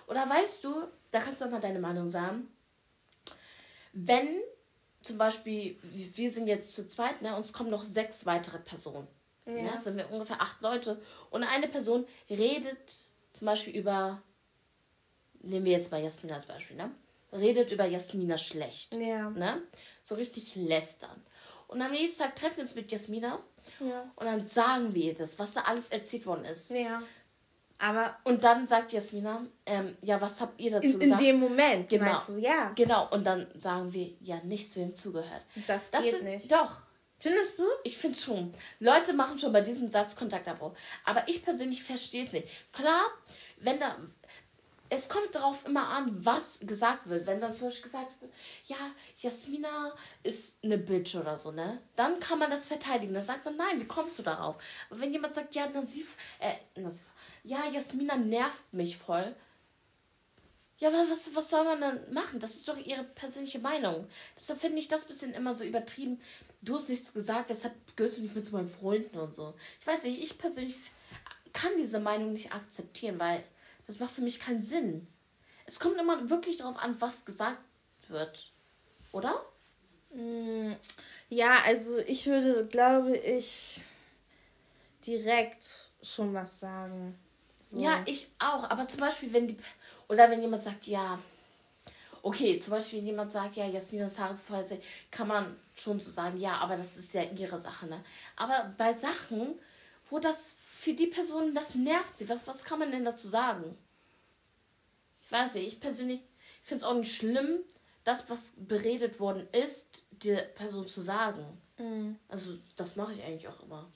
[0.08, 2.48] Oder weißt du, da kannst du auch mal deine Meinung sagen.
[3.92, 4.42] Wenn
[5.04, 9.08] zum Beispiel, wir sind jetzt zu zweit, ne, uns kommen noch sechs weitere Personen.
[9.46, 9.58] Ja.
[9.58, 9.78] Ja.
[9.78, 11.02] sind wir ungefähr acht Leute.
[11.30, 12.78] Und eine Person redet
[13.34, 14.22] zum Beispiel über,
[15.42, 16.92] nehmen wir jetzt mal Jasmina als Beispiel, ne?
[17.34, 18.94] Redet über Jasmina schlecht.
[18.96, 19.62] ja, Ne?
[20.02, 21.22] So richtig lästern.
[21.68, 23.39] Und am nächsten Tag treffen wir uns mit Jasmina
[23.80, 26.70] ja, und dann sagen wir ihr das, was da alles erzählt worden ist.
[26.70, 27.02] ja.
[27.84, 31.22] Aber Und dann sagt Jasmina, ähm, ja, was habt ihr dazu in, in gesagt?
[31.22, 32.22] dem Moment, Genau.
[32.28, 35.41] du, ja, genau, und dann sagen wir, ja, nichts wem zugehört.
[35.67, 36.50] das, Das geht sind, nicht.
[36.52, 36.82] Doch,
[37.19, 37.63] Findest du?
[37.84, 38.54] ich finde schon.
[38.80, 40.74] Leute machen schon bei diesem Satz Kontaktabbruch.
[41.06, 42.48] Aber ich persönlich verstehe es nicht.
[42.74, 43.02] Klar,
[43.58, 43.98] wenn da.
[44.89, 47.26] Es kommt darauf immer an, was gesagt wird.
[47.26, 48.32] Wenn dann zum Beispiel gesagt wird,
[48.67, 48.76] ja,
[49.17, 49.91] Jasmina
[50.22, 51.82] ist eine Bitch oder so, ne?
[51.96, 53.13] Dann kann man das verteidigen.
[53.13, 54.56] Dann sagt man, nein, wie kommst du darauf?
[54.89, 57.02] Aber wenn jemand sagt, ja, Nasif, äh, Nasif,
[57.43, 59.36] ja, Jasmina nervt mich voll.
[60.79, 62.39] Ja, aber was, was soll man dann machen?
[62.39, 64.08] Das ist doch ihre persönliche Meinung.
[64.38, 66.19] Deshalb finde ich das bisschen immer so übertrieben.
[66.62, 69.53] Du hast nichts gesagt, deshalb gehörst du nicht mehr zu meinen Freunden und so.
[69.80, 70.76] Ich weiß nicht, ich persönlich
[71.53, 73.43] kann diese Meinung nicht akzeptieren, weil
[73.88, 75.07] das macht für mich keinen Sinn.
[75.65, 77.61] Es kommt immer wirklich darauf an, was gesagt
[78.07, 78.51] wird.
[79.11, 79.45] Oder?
[80.13, 80.74] Mm,
[81.30, 83.82] Ja, also ich würde, glaube ich,
[85.05, 87.18] direkt schon was sagen.
[87.74, 87.82] So.
[87.82, 88.69] Ja, ich auch.
[88.69, 89.57] Aber zum Beispiel, wenn die.
[90.07, 91.17] Oder wenn jemand sagt, ja.
[92.21, 94.78] okay, zum Beispiel, wenn jemand sagt, ja, Jasminas Haare sind vorher
[95.09, 98.03] kann man schon so sagen, ja, aber das ist ja ihre Sache, ne?
[98.36, 99.59] Aber bei Sachen,
[100.11, 103.76] wo das für die Person, das nervt sie, was, was kann man denn dazu sagen?
[105.24, 106.21] Ich weiß nicht, ich persönlich
[106.61, 107.63] finde es auch nicht schlimm,
[108.03, 111.43] das, was beredet worden ist, der Person zu sagen.
[111.80, 112.19] Mhm.
[112.28, 113.89] Also, das mache ich eigentlich auch immer.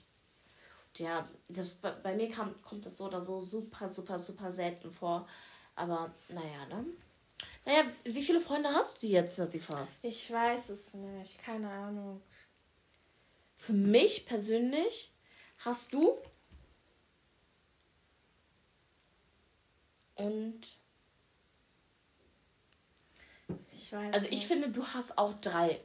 [1.00, 4.92] Ja, das, bei, bei mir kam, kommt das so oder so super, super, super selten
[4.92, 5.28] vor.
[5.76, 6.86] Aber naja, ne?
[7.66, 9.88] Naja, wie viele Freunde hast du jetzt, Nasifa?
[10.02, 12.22] Ich weiß es nicht, keine Ahnung.
[13.58, 15.12] Für mich persönlich
[15.60, 16.18] hast du
[20.16, 20.62] und
[23.72, 24.48] ich weiß also ich nicht.
[24.48, 25.80] finde, du hast auch drei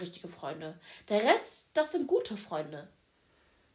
[0.00, 0.78] richtige Freunde.
[1.08, 2.88] Der Rest, das sind gute Freunde,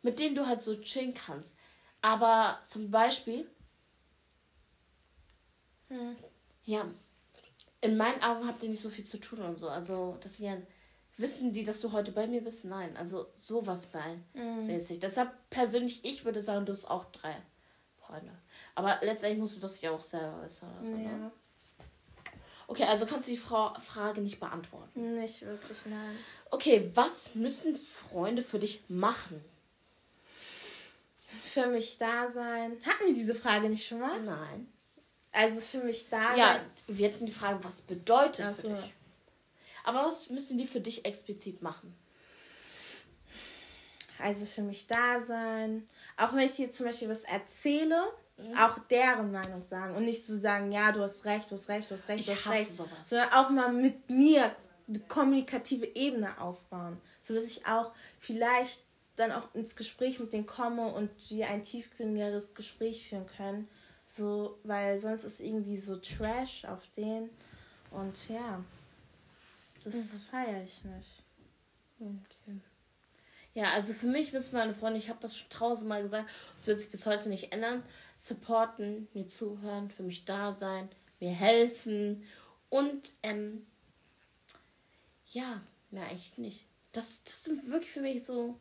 [0.07, 1.57] mit denen du halt so chillen kannst.
[2.01, 3.49] Aber zum Beispiel
[5.89, 6.15] hm.
[6.63, 6.85] Ja,
[7.81, 9.69] in meinen Augen habt ihr nicht so viel zu tun und so.
[9.69, 10.57] Also, das sind ja.
[11.19, 12.65] Wissen die, dass du heute bei mir bist?
[12.65, 12.95] Nein.
[12.95, 14.67] Also, sowas bei mhm.
[14.67, 14.99] mäßig.
[14.99, 17.35] Deshalb persönlich, ich würde sagen, du hast auch drei
[17.97, 18.31] Freunde.
[18.75, 20.67] Aber letztendlich musst du das ja auch selber wissen.
[20.79, 21.17] Also, ja.
[21.17, 21.31] Ne?
[22.67, 25.15] Okay, also kannst du die Fra Frage nicht beantworten.
[25.15, 26.15] Nicht wirklich, nein.
[26.51, 29.43] Okay, was müssen Freunde für dich machen?
[31.47, 32.77] Für mich da sein.
[32.85, 34.21] Hatten wir diese Frage nicht schon mal?
[34.21, 34.71] Nein.
[35.31, 36.35] Also für mich da.
[36.35, 38.77] Ja, wir hatten die Frage, was bedeutet Ach so.
[39.83, 41.95] Aber was müssen die für dich explizit machen?
[44.19, 45.85] Also für mich da sein.
[46.17, 48.01] Auch wenn ich dir zum Beispiel was erzähle,
[48.37, 48.57] mhm.
[48.57, 49.95] auch deren Meinung sagen.
[49.95, 52.31] Und nicht so sagen, ja, du hast recht, du hast recht, du hast recht, du
[52.33, 52.73] hast recht.
[52.73, 53.09] Sowas.
[53.09, 54.55] Sondern auch mal mit mir
[54.87, 56.99] eine kommunikative Ebene aufbauen.
[57.21, 58.81] Sodass ich auch vielleicht
[59.17, 63.67] dann auch ins Gespräch mit denen komme und wir ein tiefgründigeres Gespräch führen können.
[64.05, 67.29] So, weil sonst ist irgendwie so Trash auf den.
[67.91, 68.63] Und ja,
[69.83, 70.19] das mhm.
[70.31, 71.23] feiere ich nicht.
[71.99, 72.61] Okay.
[73.53, 76.79] Ja, also für mich müssen meine Freunde, ich habe das schon tausendmal gesagt, es wird
[76.79, 77.81] sich bis heute nicht ändern,
[78.15, 80.89] supporten, mir zuhören, für mich da sein,
[81.19, 82.23] mir helfen
[82.69, 83.65] und ähm,
[85.29, 85.59] ja,
[85.89, 86.65] mehr eigentlich nicht.
[86.91, 88.59] Das, das sind wirklich für mich so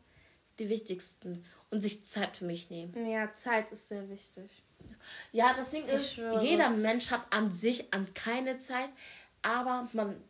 [0.59, 3.09] die wichtigsten und sich Zeit für mich nehmen.
[3.09, 4.63] Ja, Zeit ist sehr wichtig.
[5.31, 8.89] Ja, das Ding ist, jeder Mensch hat an sich an keine Zeit,
[9.41, 10.21] aber man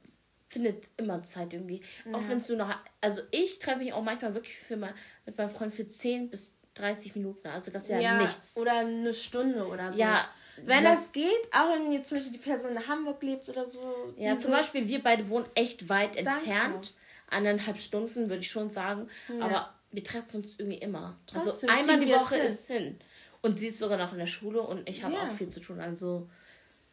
[0.47, 1.81] findet immer Zeit irgendwie.
[2.05, 2.17] Ja.
[2.17, 2.73] Auch wenn es nur noch.
[3.01, 4.93] Also ich treffe mich auch manchmal wirklich für mal
[5.25, 7.47] mit meinem Freund für 10 bis 30 Minuten.
[7.47, 8.55] Also das ist ja, ja nichts.
[8.55, 9.99] Oder eine Stunde oder so.
[9.99, 10.27] Ja.
[10.65, 13.65] Wenn das, das geht, auch wenn jetzt zum Beispiel die Person in Hamburg lebt oder
[13.65, 14.13] so.
[14.17, 16.95] Ja, zum Beispiel, wir beide wohnen echt weit entfernt.
[17.29, 19.07] Eineinhalb Stunden, würde ich schon sagen.
[19.27, 19.45] Ja.
[19.45, 21.17] Aber wir treffen uns irgendwie immer.
[21.33, 22.99] Also Trotzdem also einmal die Woche ist hin.
[23.41, 25.21] Und sie ist sogar noch in der Schule und ich habe ja.
[25.21, 25.79] auch viel zu tun.
[25.79, 26.29] Also,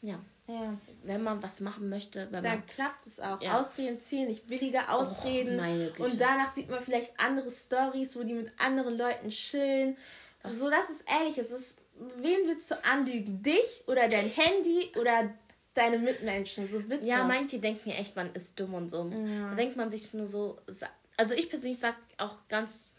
[0.01, 0.19] ja.
[0.47, 0.79] ja.
[1.03, 3.43] Wenn man was machen möchte, wenn dann man, klappt es auch.
[3.43, 3.61] Ja.
[3.61, 5.61] Ausreden ziehen, nicht billige Ausreden.
[5.99, 9.99] Oh, und danach sieht man vielleicht andere Stories, wo die mit anderen Leuten chillen.
[10.43, 11.37] Das so, das ist ehrlich.
[11.37, 11.83] Es ist,
[12.17, 13.43] wen willst du anlügen?
[13.43, 15.31] Dich oder dein Handy oder
[15.75, 16.67] deine Mitmenschen?
[16.67, 17.05] So bitte.
[17.05, 19.05] Ja, manche denken echt, man ist dumm und so.
[19.11, 20.57] Da denkt man sich nur so.
[21.19, 22.94] Also ich persönlich sage auch ganz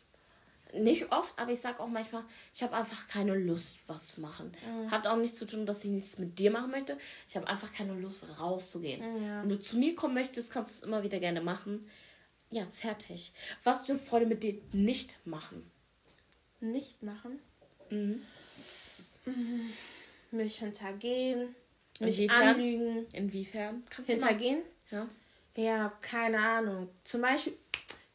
[0.80, 2.24] nicht oft, aber ich sage auch manchmal,
[2.54, 4.56] ich habe einfach keine Lust, was zu machen.
[4.66, 4.92] Mhm.
[4.92, 6.98] Hat auch nichts zu tun, dass ich nichts mit dir machen möchte.
[7.28, 9.02] Ich habe einfach keine Lust, rauszugehen.
[9.02, 9.42] Mhm, ja.
[9.42, 11.90] Wenn du zu mir kommen möchtest, kannst du es immer wieder gerne machen.
[12.52, 13.34] Ja, fertig.
[13.64, 15.70] Was du Freunde mit dir nicht machen?
[16.60, 17.40] Nicht machen?
[17.90, 18.22] Mhm.
[19.26, 19.74] mhm.
[20.32, 21.56] Mich hintergehen.
[22.00, 22.48] Mich Inwiefern?
[22.48, 23.06] anlügen.
[23.14, 23.84] Inwiefern?
[23.90, 24.62] Kannst hintergehen?
[24.92, 25.08] Ja.
[25.56, 26.90] Ja, keine Ahnung.
[27.04, 27.58] Zum Beispiel,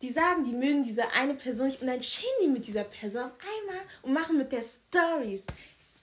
[0.03, 3.25] die sagen, die mögen diese eine Person nicht und dann chillen die mit dieser Person
[3.25, 5.47] auf einmal und machen mit der Stories.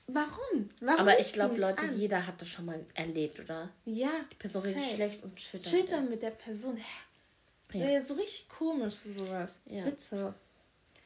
[0.07, 0.69] Warum?
[0.79, 1.97] Warum Aber ich glaube, Leute, an?
[1.97, 3.69] jeder hat das schon mal erlebt, oder?
[3.85, 4.11] Ja.
[4.31, 5.61] Die Person redet schlecht und dann.
[5.61, 6.77] Chillt dann mit der Person.
[6.77, 7.79] Hä?
[7.79, 7.89] Ja.
[7.89, 8.01] ja.
[8.01, 9.59] So richtig komisch, sowas.
[9.65, 9.83] Ja.
[9.83, 10.33] Bitte.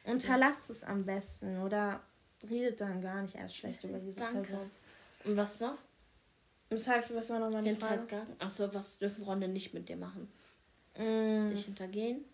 [0.04, 0.74] Unterlasst ja.
[0.76, 2.00] es am besten oder
[2.48, 4.42] redet dann gar nicht erst schlecht über diese Danke.
[4.42, 4.70] Person.
[5.24, 5.78] Und was noch?
[6.68, 8.26] Weshalb, was war nochmal eine Frage?
[8.38, 10.32] Achso, was dürfen Freunde nicht mit dir machen?
[10.96, 11.48] Mm.
[11.48, 12.24] Dich hintergehen?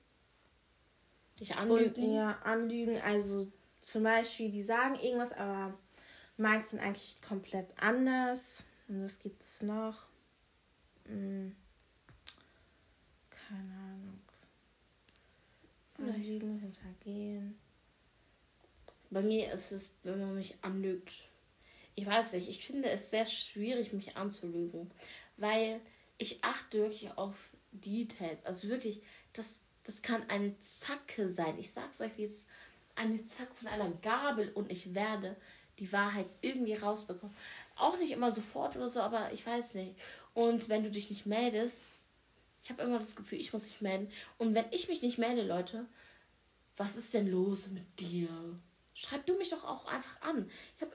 [1.41, 2.05] Dich anlügen?
[2.05, 3.01] Und, ja, anlügen.
[3.01, 5.79] Also zum Beispiel, die sagen irgendwas, aber
[6.37, 8.65] meins sind eigentlich komplett anders.
[8.89, 10.07] Und was gibt es noch?
[11.07, 11.55] Hm.
[13.31, 14.21] Keine Ahnung.
[15.99, 17.59] Anlügen, hintergehen.
[19.11, 21.13] Bei mir ist es, wenn man mich anlügt.
[21.95, 24.91] Ich weiß nicht, ich finde es sehr schwierig, mich anzulügen.
[25.37, 25.81] Weil
[26.19, 28.45] ich achte wirklich auf Details.
[28.45, 31.59] Also wirklich, das das kann eine Zacke sein.
[31.59, 32.49] Ich sag's euch, wie es ist.
[32.95, 35.35] Eine Zacke von einer Gabel und ich werde
[35.79, 37.35] die Wahrheit irgendwie rausbekommen.
[37.75, 39.95] auch nicht immer sofort oder so, aber ich weiß nicht.
[40.35, 42.03] Und wenn du dich nicht meldest,
[42.63, 44.11] ich habe immer das Gefühl, ich muss mich melden.
[44.37, 45.87] Und wenn ich mich nicht melde, Leute,
[46.77, 48.29] was ist denn los mit dir?
[48.93, 50.51] Schreib du mich doch auch einfach an.
[50.77, 50.95] Ich habe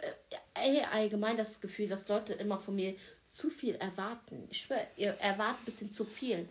[0.54, 2.96] äh, allgemein das Gefühl, dass Leute immer von mir
[3.32, 4.46] zu viel erwarten.
[4.52, 6.48] Ich schwöre, ihr erwartet ein bisschen zu viel.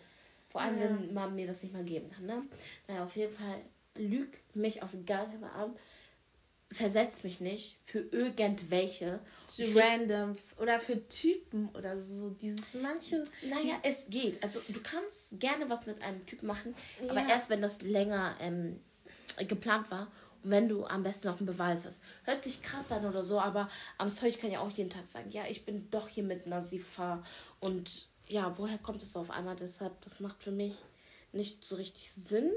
[0.53, 0.85] Vor allem, ja.
[0.85, 2.27] wenn man mir das nicht mal geben kann.
[2.27, 2.43] Ne?
[2.87, 3.57] Naja, auf jeden Fall
[3.95, 5.77] lügt mich auf gar keinen Fall an.
[6.71, 9.21] Versetzt mich nicht für irgendwelche.
[9.47, 12.31] Zu Randoms oder für Typen oder so.
[12.31, 13.25] Dieses manche.
[13.49, 14.43] Naja, es geht.
[14.45, 17.11] Also du kannst gerne was mit einem Typ machen, ja.
[17.11, 18.79] aber erst wenn das länger ähm,
[19.49, 20.13] geplant war
[20.45, 21.99] und wenn du am besten noch einen Beweis hast.
[22.25, 25.31] Hört sich krass an oder so, aber am Zeug kann ja auch jeden Tag sagen,
[25.31, 27.23] ja, ich bin doch hier mit Nasifa
[27.61, 29.57] und ja, woher kommt es auf einmal?
[29.57, 30.75] Deshalb, das macht für mich
[31.33, 32.51] nicht so richtig Sinn.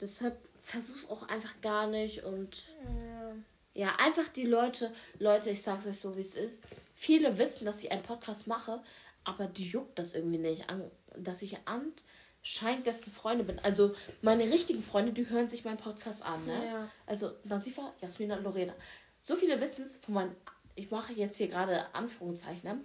[0.00, 2.64] Deshalb versuch's auch einfach gar nicht und
[2.98, 3.34] ja.
[3.74, 6.62] ja, einfach die Leute, Leute, ich sag's euch so, wie es ist.
[6.94, 8.82] Viele wissen, dass ich einen Podcast mache,
[9.24, 13.58] aber die juckt das irgendwie nicht an, dass ich anscheinend dessen Freunde bin.
[13.58, 16.66] Also meine richtigen Freunde, die hören sich meinen Podcast an, ne?
[16.66, 16.90] Ja.
[17.06, 18.74] Also Nasifa, Jasmina, Lorena.
[19.20, 20.36] So viele wissen es von meinen,
[20.74, 22.80] ich mache jetzt hier gerade Anführungszeichen, ne?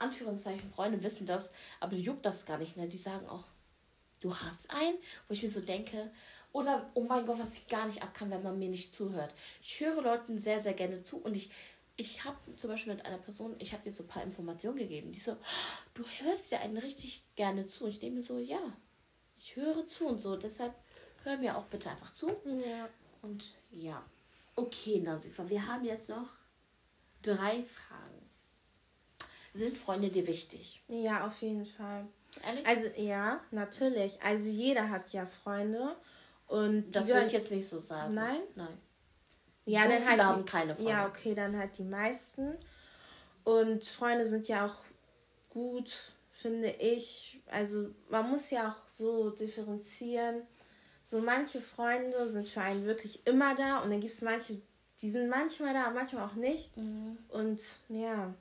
[0.00, 2.88] Anführungszeichen Freunde wissen das, aber die juckt das gar nicht, ne?
[2.88, 3.44] Die sagen auch,
[4.20, 6.10] du hast einen, wo ich mir so denke,
[6.52, 9.34] oder, oh mein Gott, was ich gar nicht ab kann, wenn man mir nicht zuhört.
[9.62, 11.50] Ich höre Leuten sehr, sehr gerne zu und ich,
[12.00, 15.10] ich habe zum Beispiel mit einer Person, ich habe ihr so ein paar Informationen gegeben,
[15.10, 15.36] die so,
[15.94, 17.84] du hörst ja einen richtig gerne zu.
[17.84, 18.60] Und ich denke mir so, ja,
[19.36, 20.36] ich höre zu und so.
[20.36, 20.74] Deshalb
[21.24, 22.28] hör mir auch bitte einfach zu.
[22.44, 22.88] Ja.
[23.20, 24.04] Und ja.
[24.54, 26.28] Okay, Nasifa, wir haben jetzt noch
[27.20, 28.17] drei Fragen.
[29.58, 30.80] Sind Freunde dir wichtig?
[30.86, 32.06] Ja, auf jeden Fall.
[32.46, 32.64] Ehrlich?
[32.66, 34.22] Also ja, natürlich.
[34.22, 35.96] Also jeder hat ja Freunde.
[36.46, 38.14] Und das würde ich jetzt nicht so sagen.
[38.14, 38.40] Nein?
[38.54, 38.78] Nein.
[39.64, 40.90] Ja, so dann halt haben die, keine Freunde.
[40.90, 42.56] Ja, okay, dann halt die meisten.
[43.42, 44.76] Und Freunde sind ja auch
[45.50, 47.40] gut, finde ich.
[47.46, 50.42] Also man muss ja auch so differenzieren.
[51.02, 54.60] So manche Freunde sind für einen wirklich immer da und dann gibt es manche,
[55.00, 56.76] die sind manchmal da, manchmal auch nicht.
[56.76, 57.18] Mhm.
[57.28, 58.34] Und ja,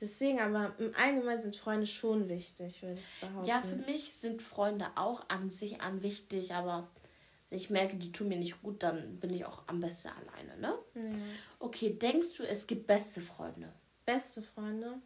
[0.00, 3.48] deswegen, aber im Allgemeinen sind Freunde schon wichtig, würde ich behaupten.
[3.48, 6.88] Ja, für mich sind Freunde auch an sich an wichtig, aber
[7.48, 10.60] wenn ich merke, die tun mir nicht gut, dann bin ich auch am besten alleine,
[10.60, 10.78] ne?
[10.94, 11.18] Ja.
[11.60, 13.72] Okay, denkst du, es gibt beste Freunde?
[14.04, 15.00] Beste Freunde?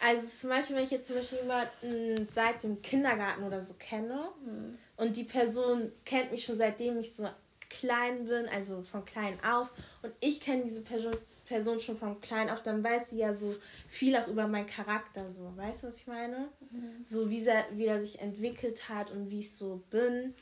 [0.00, 4.30] Also zum Beispiel, wenn ich jetzt zum Beispiel jemanden seit dem Kindergarten oder so kenne
[4.44, 4.78] mhm.
[4.96, 7.28] und die Person kennt mich schon seitdem ich so
[7.68, 9.68] klein bin, also von klein auf
[10.02, 11.16] und ich kenne diese Person,
[11.50, 13.56] Person schon von klein auf, dann weiß sie ja so
[13.88, 15.52] viel auch über meinen Charakter, so.
[15.56, 16.48] Weißt du, was ich meine?
[16.70, 17.04] Mhm.
[17.04, 20.32] So wie er, wie er sich entwickelt hat und wie ich so bin.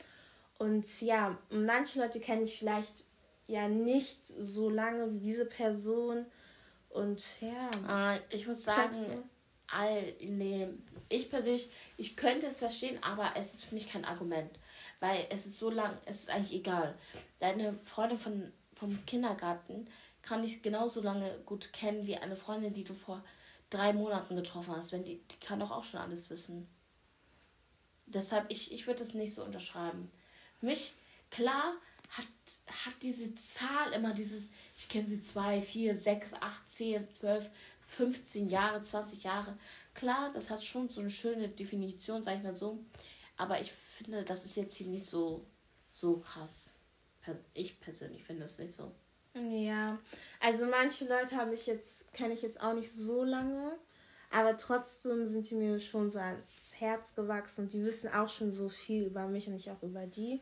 [0.59, 3.05] Und ja, manche Leute kenne ich vielleicht
[3.47, 6.27] ja nicht so lange wie diese Person.
[6.89, 7.71] Und ja.
[7.87, 8.95] Ah, ich muss sagen,
[9.65, 10.67] all, nee,
[11.09, 14.51] ich persönlich, ich könnte es verstehen, aber es ist für mich kein Argument.
[14.99, 16.93] Weil es ist so lang, es ist eigentlich egal.
[17.39, 19.87] Deine Freundin von, vom Kindergarten
[20.21, 23.23] kann ich genauso lange gut kennen wie eine Freundin, die du vor
[23.69, 24.91] drei Monaten getroffen hast.
[24.91, 26.67] Wenn die, die kann doch auch schon alles wissen.
[28.05, 30.11] Deshalb, ich, ich würde es nicht so unterschreiben
[30.61, 30.95] mich,
[31.29, 31.73] klar,
[32.09, 32.25] hat,
[32.85, 37.49] hat diese Zahl immer dieses, ich kenne sie zwei, vier, sechs, acht, zehn, zwölf,
[37.85, 39.57] 15 Jahre, 20 Jahre.
[39.93, 42.83] Klar, das hat schon so eine schöne Definition, sag ich mal so.
[43.37, 45.45] Aber ich finde, das ist jetzt hier nicht so,
[45.91, 46.77] so krass.
[47.53, 48.91] Ich persönlich finde es nicht so.
[49.33, 49.99] Ja,
[50.39, 53.77] also manche Leute habe ich jetzt, kenne ich jetzt auch nicht so lange,
[54.31, 56.41] aber trotzdem sind die mir schon so ans
[56.73, 60.05] Herz gewachsen und die wissen auch schon so viel über mich und ich auch über
[60.07, 60.39] die.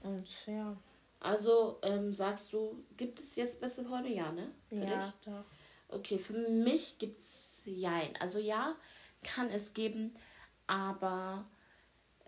[0.00, 0.76] Und ja.
[1.20, 4.10] Also ähm, sagst du, gibt es jetzt beste Freunde?
[4.10, 4.50] Ja, ne?
[4.68, 5.14] Für ja, dich?
[5.24, 5.44] doch.
[5.88, 8.14] Okay, für mich gibt es Jein.
[8.20, 8.76] Also ja,
[9.22, 10.14] kann es geben,
[10.66, 11.44] aber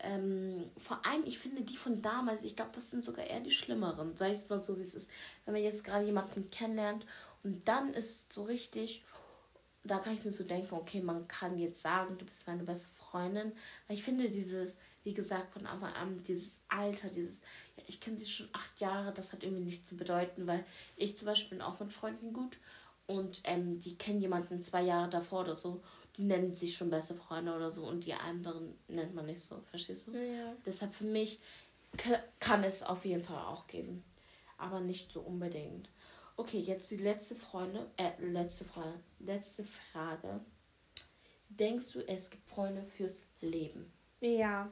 [0.00, 3.50] ähm, vor allem, ich finde die von damals, ich glaube, das sind sogar eher die
[3.50, 4.16] schlimmeren.
[4.16, 5.08] Sag ich es mal so, wie es ist.
[5.44, 7.04] Wenn man jetzt gerade jemanden kennenlernt
[7.42, 9.02] und dann ist so richtig,
[9.84, 12.88] da kann ich mir so denken, okay, man kann jetzt sagen, du bist meine beste
[12.94, 13.52] Freundin.
[13.86, 14.74] Weil ich finde dieses,
[15.04, 17.40] wie gesagt, von Anfang an, dieses Alter, dieses,
[17.76, 20.64] ja, ich kenne sie schon acht Jahre, das hat irgendwie nichts zu bedeuten, weil
[20.96, 22.58] ich zum Beispiel bin auch mit Freunden gut
[23.06, 25.82] und ähm, die kennen jemanden zwei Jahre davor oder so,
[26.16, 29.60] die nennen sich schon beste Freunde oder so und die anderen nennt man nicht so,
[29.70, 30.12] verstehst du?
[30.12, 30.54] Ja.
[30.66, 31.40] Deshalb für mich
[32.38, 34.04] kann es auf jeden Fall auch geben,
[34.56, 35.88] aber nicht so unbedingt.
[36.36, 40.40] Okay, jetzt die letzte Freunde, äh, letzte Frage, letzte Frage.
[41.48, 43.90] Denkst du, es gibt Freunde fürs Leben?
[44.20, 44.70] Ja,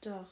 [0.00, 0.30] doch.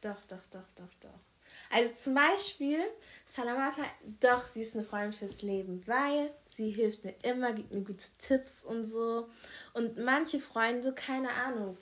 [0.00, 1.25] Doch, doch, doch, doch, doch.
[1.70, 2.80] Also zum Beispiel,
[3.24, 3.82] Salamata,
[4.20, 8.06] doch, sie ist eine Freundin fürs Leben, weil sie hilft mir immer, gibt mir gute
[8.18, 9.28] Tipps und so.
[9.74, 11.76] Und manche Freunde, keine Ahnung,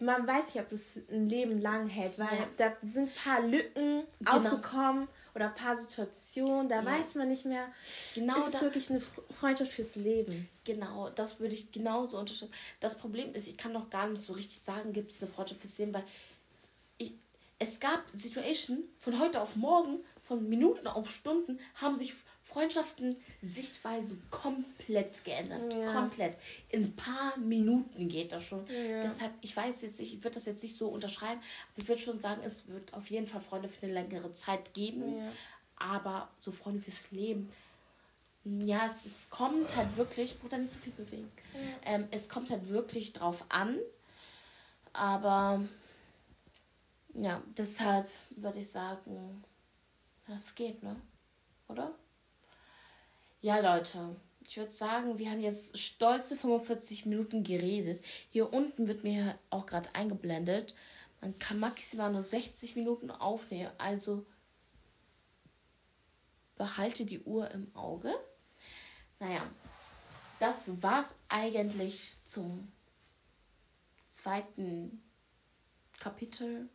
[0.00, 2.48] man weiß nicht, ob es ein Leben lang hält, weil ja.
[2.56, 4.32] da sind ein paar Lücken genau.
[4.32, 6.84] aufgekommen oder ein paar Situationen, da ja.
[6.84, 7.68] weiß man nicht mehr.
[8.16, 9.00] Genau, ist da, wirklich eine
[9.38, 10.48] Freundschaft fürs Leben.
[10.64, 12.52] Genau, das würde ich genauso unterschreiben.
[12.80, 15.60] Das Problem ist, ich kann noch gar nicht so richtig sagen, gibt es eine Freundschaft
[15.60, 16.04] fürs Leben, weil
[17.58, 24.18] es gab Situationen von heute auf morgen, von Minuten auf Stunden, haben sich Freundschaften, Sichtweise
[24.30, 25.74] komplett geändert.
[25.74, 25.92] Ja.
[25.92, 26.36] Komplett.
[26.68, 28.66] In ein paar Minuten geht das schon.
[28.68, 29.02] Ja.
[29.02, 31.40] Deshalb, ich weiß jetzt nicht, ich würde das jetzt nicht so unterschreiben,
[31.72, 34.72] aber ich würde schon sagen, es wird auf jeden Fall Freunde für eine längere Zeit
[34.74, 35.14] geben.
[35.16, 35.32] Ja.
[35.76, 37.50] Aber so Freunde fürs Leben.
[38.44, 41.30] Ja, es, es kommt halt wirklich, Bruder, nicht so viel bewegen.
[41.84, 43.78] Ähm, es kommt halt wirklich drauf an.
[44.92, 45.62] Aber
[47.20, 49.44] ja, deshalb würde ich sagen,
[50.26, 50.96] das geht, ne?
[51.68, 51.94] Oder?
[53.40, 54.16] Ja, Leute,
[54.46, 58.02] ich würde sagen, wir haben jetzt stolze 45 Minuten geredet.
[58.30, 60.74] Hier unten wird mir auch gerade eingeblendet.
[61.20, 63.72] Man kann maximal nur 60 Minuten aufnehmen.
[63.78, 64.24] Also
[66.56, 68.14] behalte die Uhr im Auge.
[69.18, 69.42] Naja,
[70.38, 72.70] das war's eigentlich zum
[74.06, 75.02] zweiten
[75.98, 76.68] Kapitel.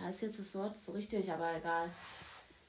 [0.00, 1.90] Ja, ist jetzt das Wort so richtig, aber egal.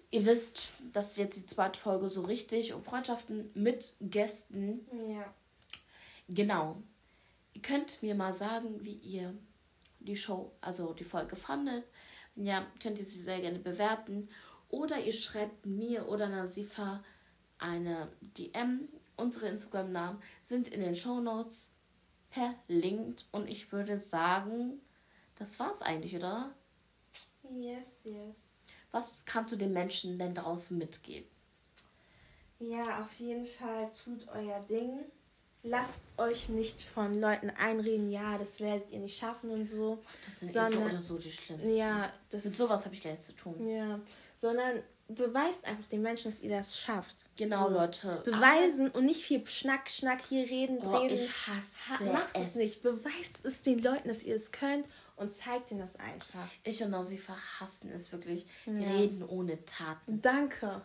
[0.10, 2.74] Ihr wisst, das ist jetzt die zweite Folge so richtig.
[2.74, 4.86] Und Freundschaften mit Gästen.
[5.10, 5.34] Ja.
[6.28, 6.82] Genau.
[7.54, 9.34] Ihr könnt mir mal sagen, wie ihr
[10.00, 11.86] die Show, also die Folge fandet.
[12.36, 14.28] Ja, könnt ihr sie sehr gerne bewerten.
[14.70, 17.04] Oder ihr schreibt mir oder Nasifa
[17.60, 18.90] eine DM.
[19.16, 21.70] Unsere Instagram-Namen sind in den Show Notes
[22.30, 23.26] verlinkt.
[23.32, 24.82] Und ich würde sagen,
[25.38, 26.54] das war's eigentlich, oder?
[27.60, 28.66] Yes, yes.
[28.92, 31.28] Was kannst du den Menschen denn draußen mitgeben?
[32.60, 35.00] Ja, auf jeden Fall tut euer Ding.
[35.64, 40.00] Lasst euch nicht von Leuten einreden, ja, das werdet ihr nicht schaffen und so.
[40.26, 41.78] Das sind sondern, so oder so die schlimmsten.
[41.78, 43.68] Ja, das Mit sowas habe ich gar nichts zu tun.
[43.68, 44.00] Ja,
[44.38, 47.26] sondern beweist einfach den Menschen, dass ihr das schafft.
[47.36, 47.74] Genau, so.
[47.74, 48.22] Leute.
[48.26, 51.16] Beweisen und nicht viel Schnack, Schnack hier reden, oh, reden.
[51.16, 52.48] Ich hasse ha Macht es.
[52.48, 52.82] es nicht.
[52.82, 54.86] Beweist es den Leuten, dass ihr es könnt
[55.22, 56.48] und zeigt ihnen das einfach.
[56.64, 58.46] Ich und sie verhassen es wirklich.
[58.66, 58.74] Ja.
[58.74, 60.22] Reden ohne Taten.
[60.22, 60.82] Danke.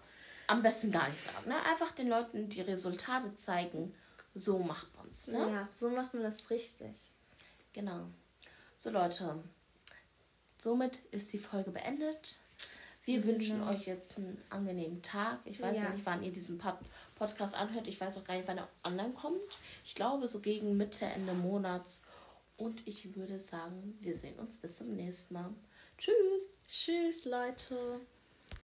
[0.47, 1.49] Am besten gar nicht sagen.
[1.49, 1.57] Ne?
[1.65, 3.95] Einfach den Leuten die Resultate zeigen.
[4.35, 5.29] So macht man es.
[5.29, 5.39] Ne?
[5.39, 7.11] Ja, so macht man das richtig.
[7.73, 8.07] Genau.
[8.77, 9.43] So Leute,
[10.59, 12.41] somit ist die Folge beendet.
[13.05, 13.25] Wir mhm.
[13.25, 15.39] wünschen euch jetzt einen angenehmen Tag.
[15.47, 15.85] Ich weiß ja.
[15.85, 16.77] ja nicht, wann ihr diesen Pod
[17.15, 17.89] Podcast anhört.
[17.89, 19.41] Ich weiß auch gar nicht, wann er online kommt.
[19.87, 22.03] Ich glaube, so gegen Mitte, Ende Monats.
[22.57, 25.55] Und ich würde sagen, wir sehen uns bis zum nächsten Mal.
[25.99, 26.57] Tschüss.
[26.69, 28.01] Tschüss, Leute.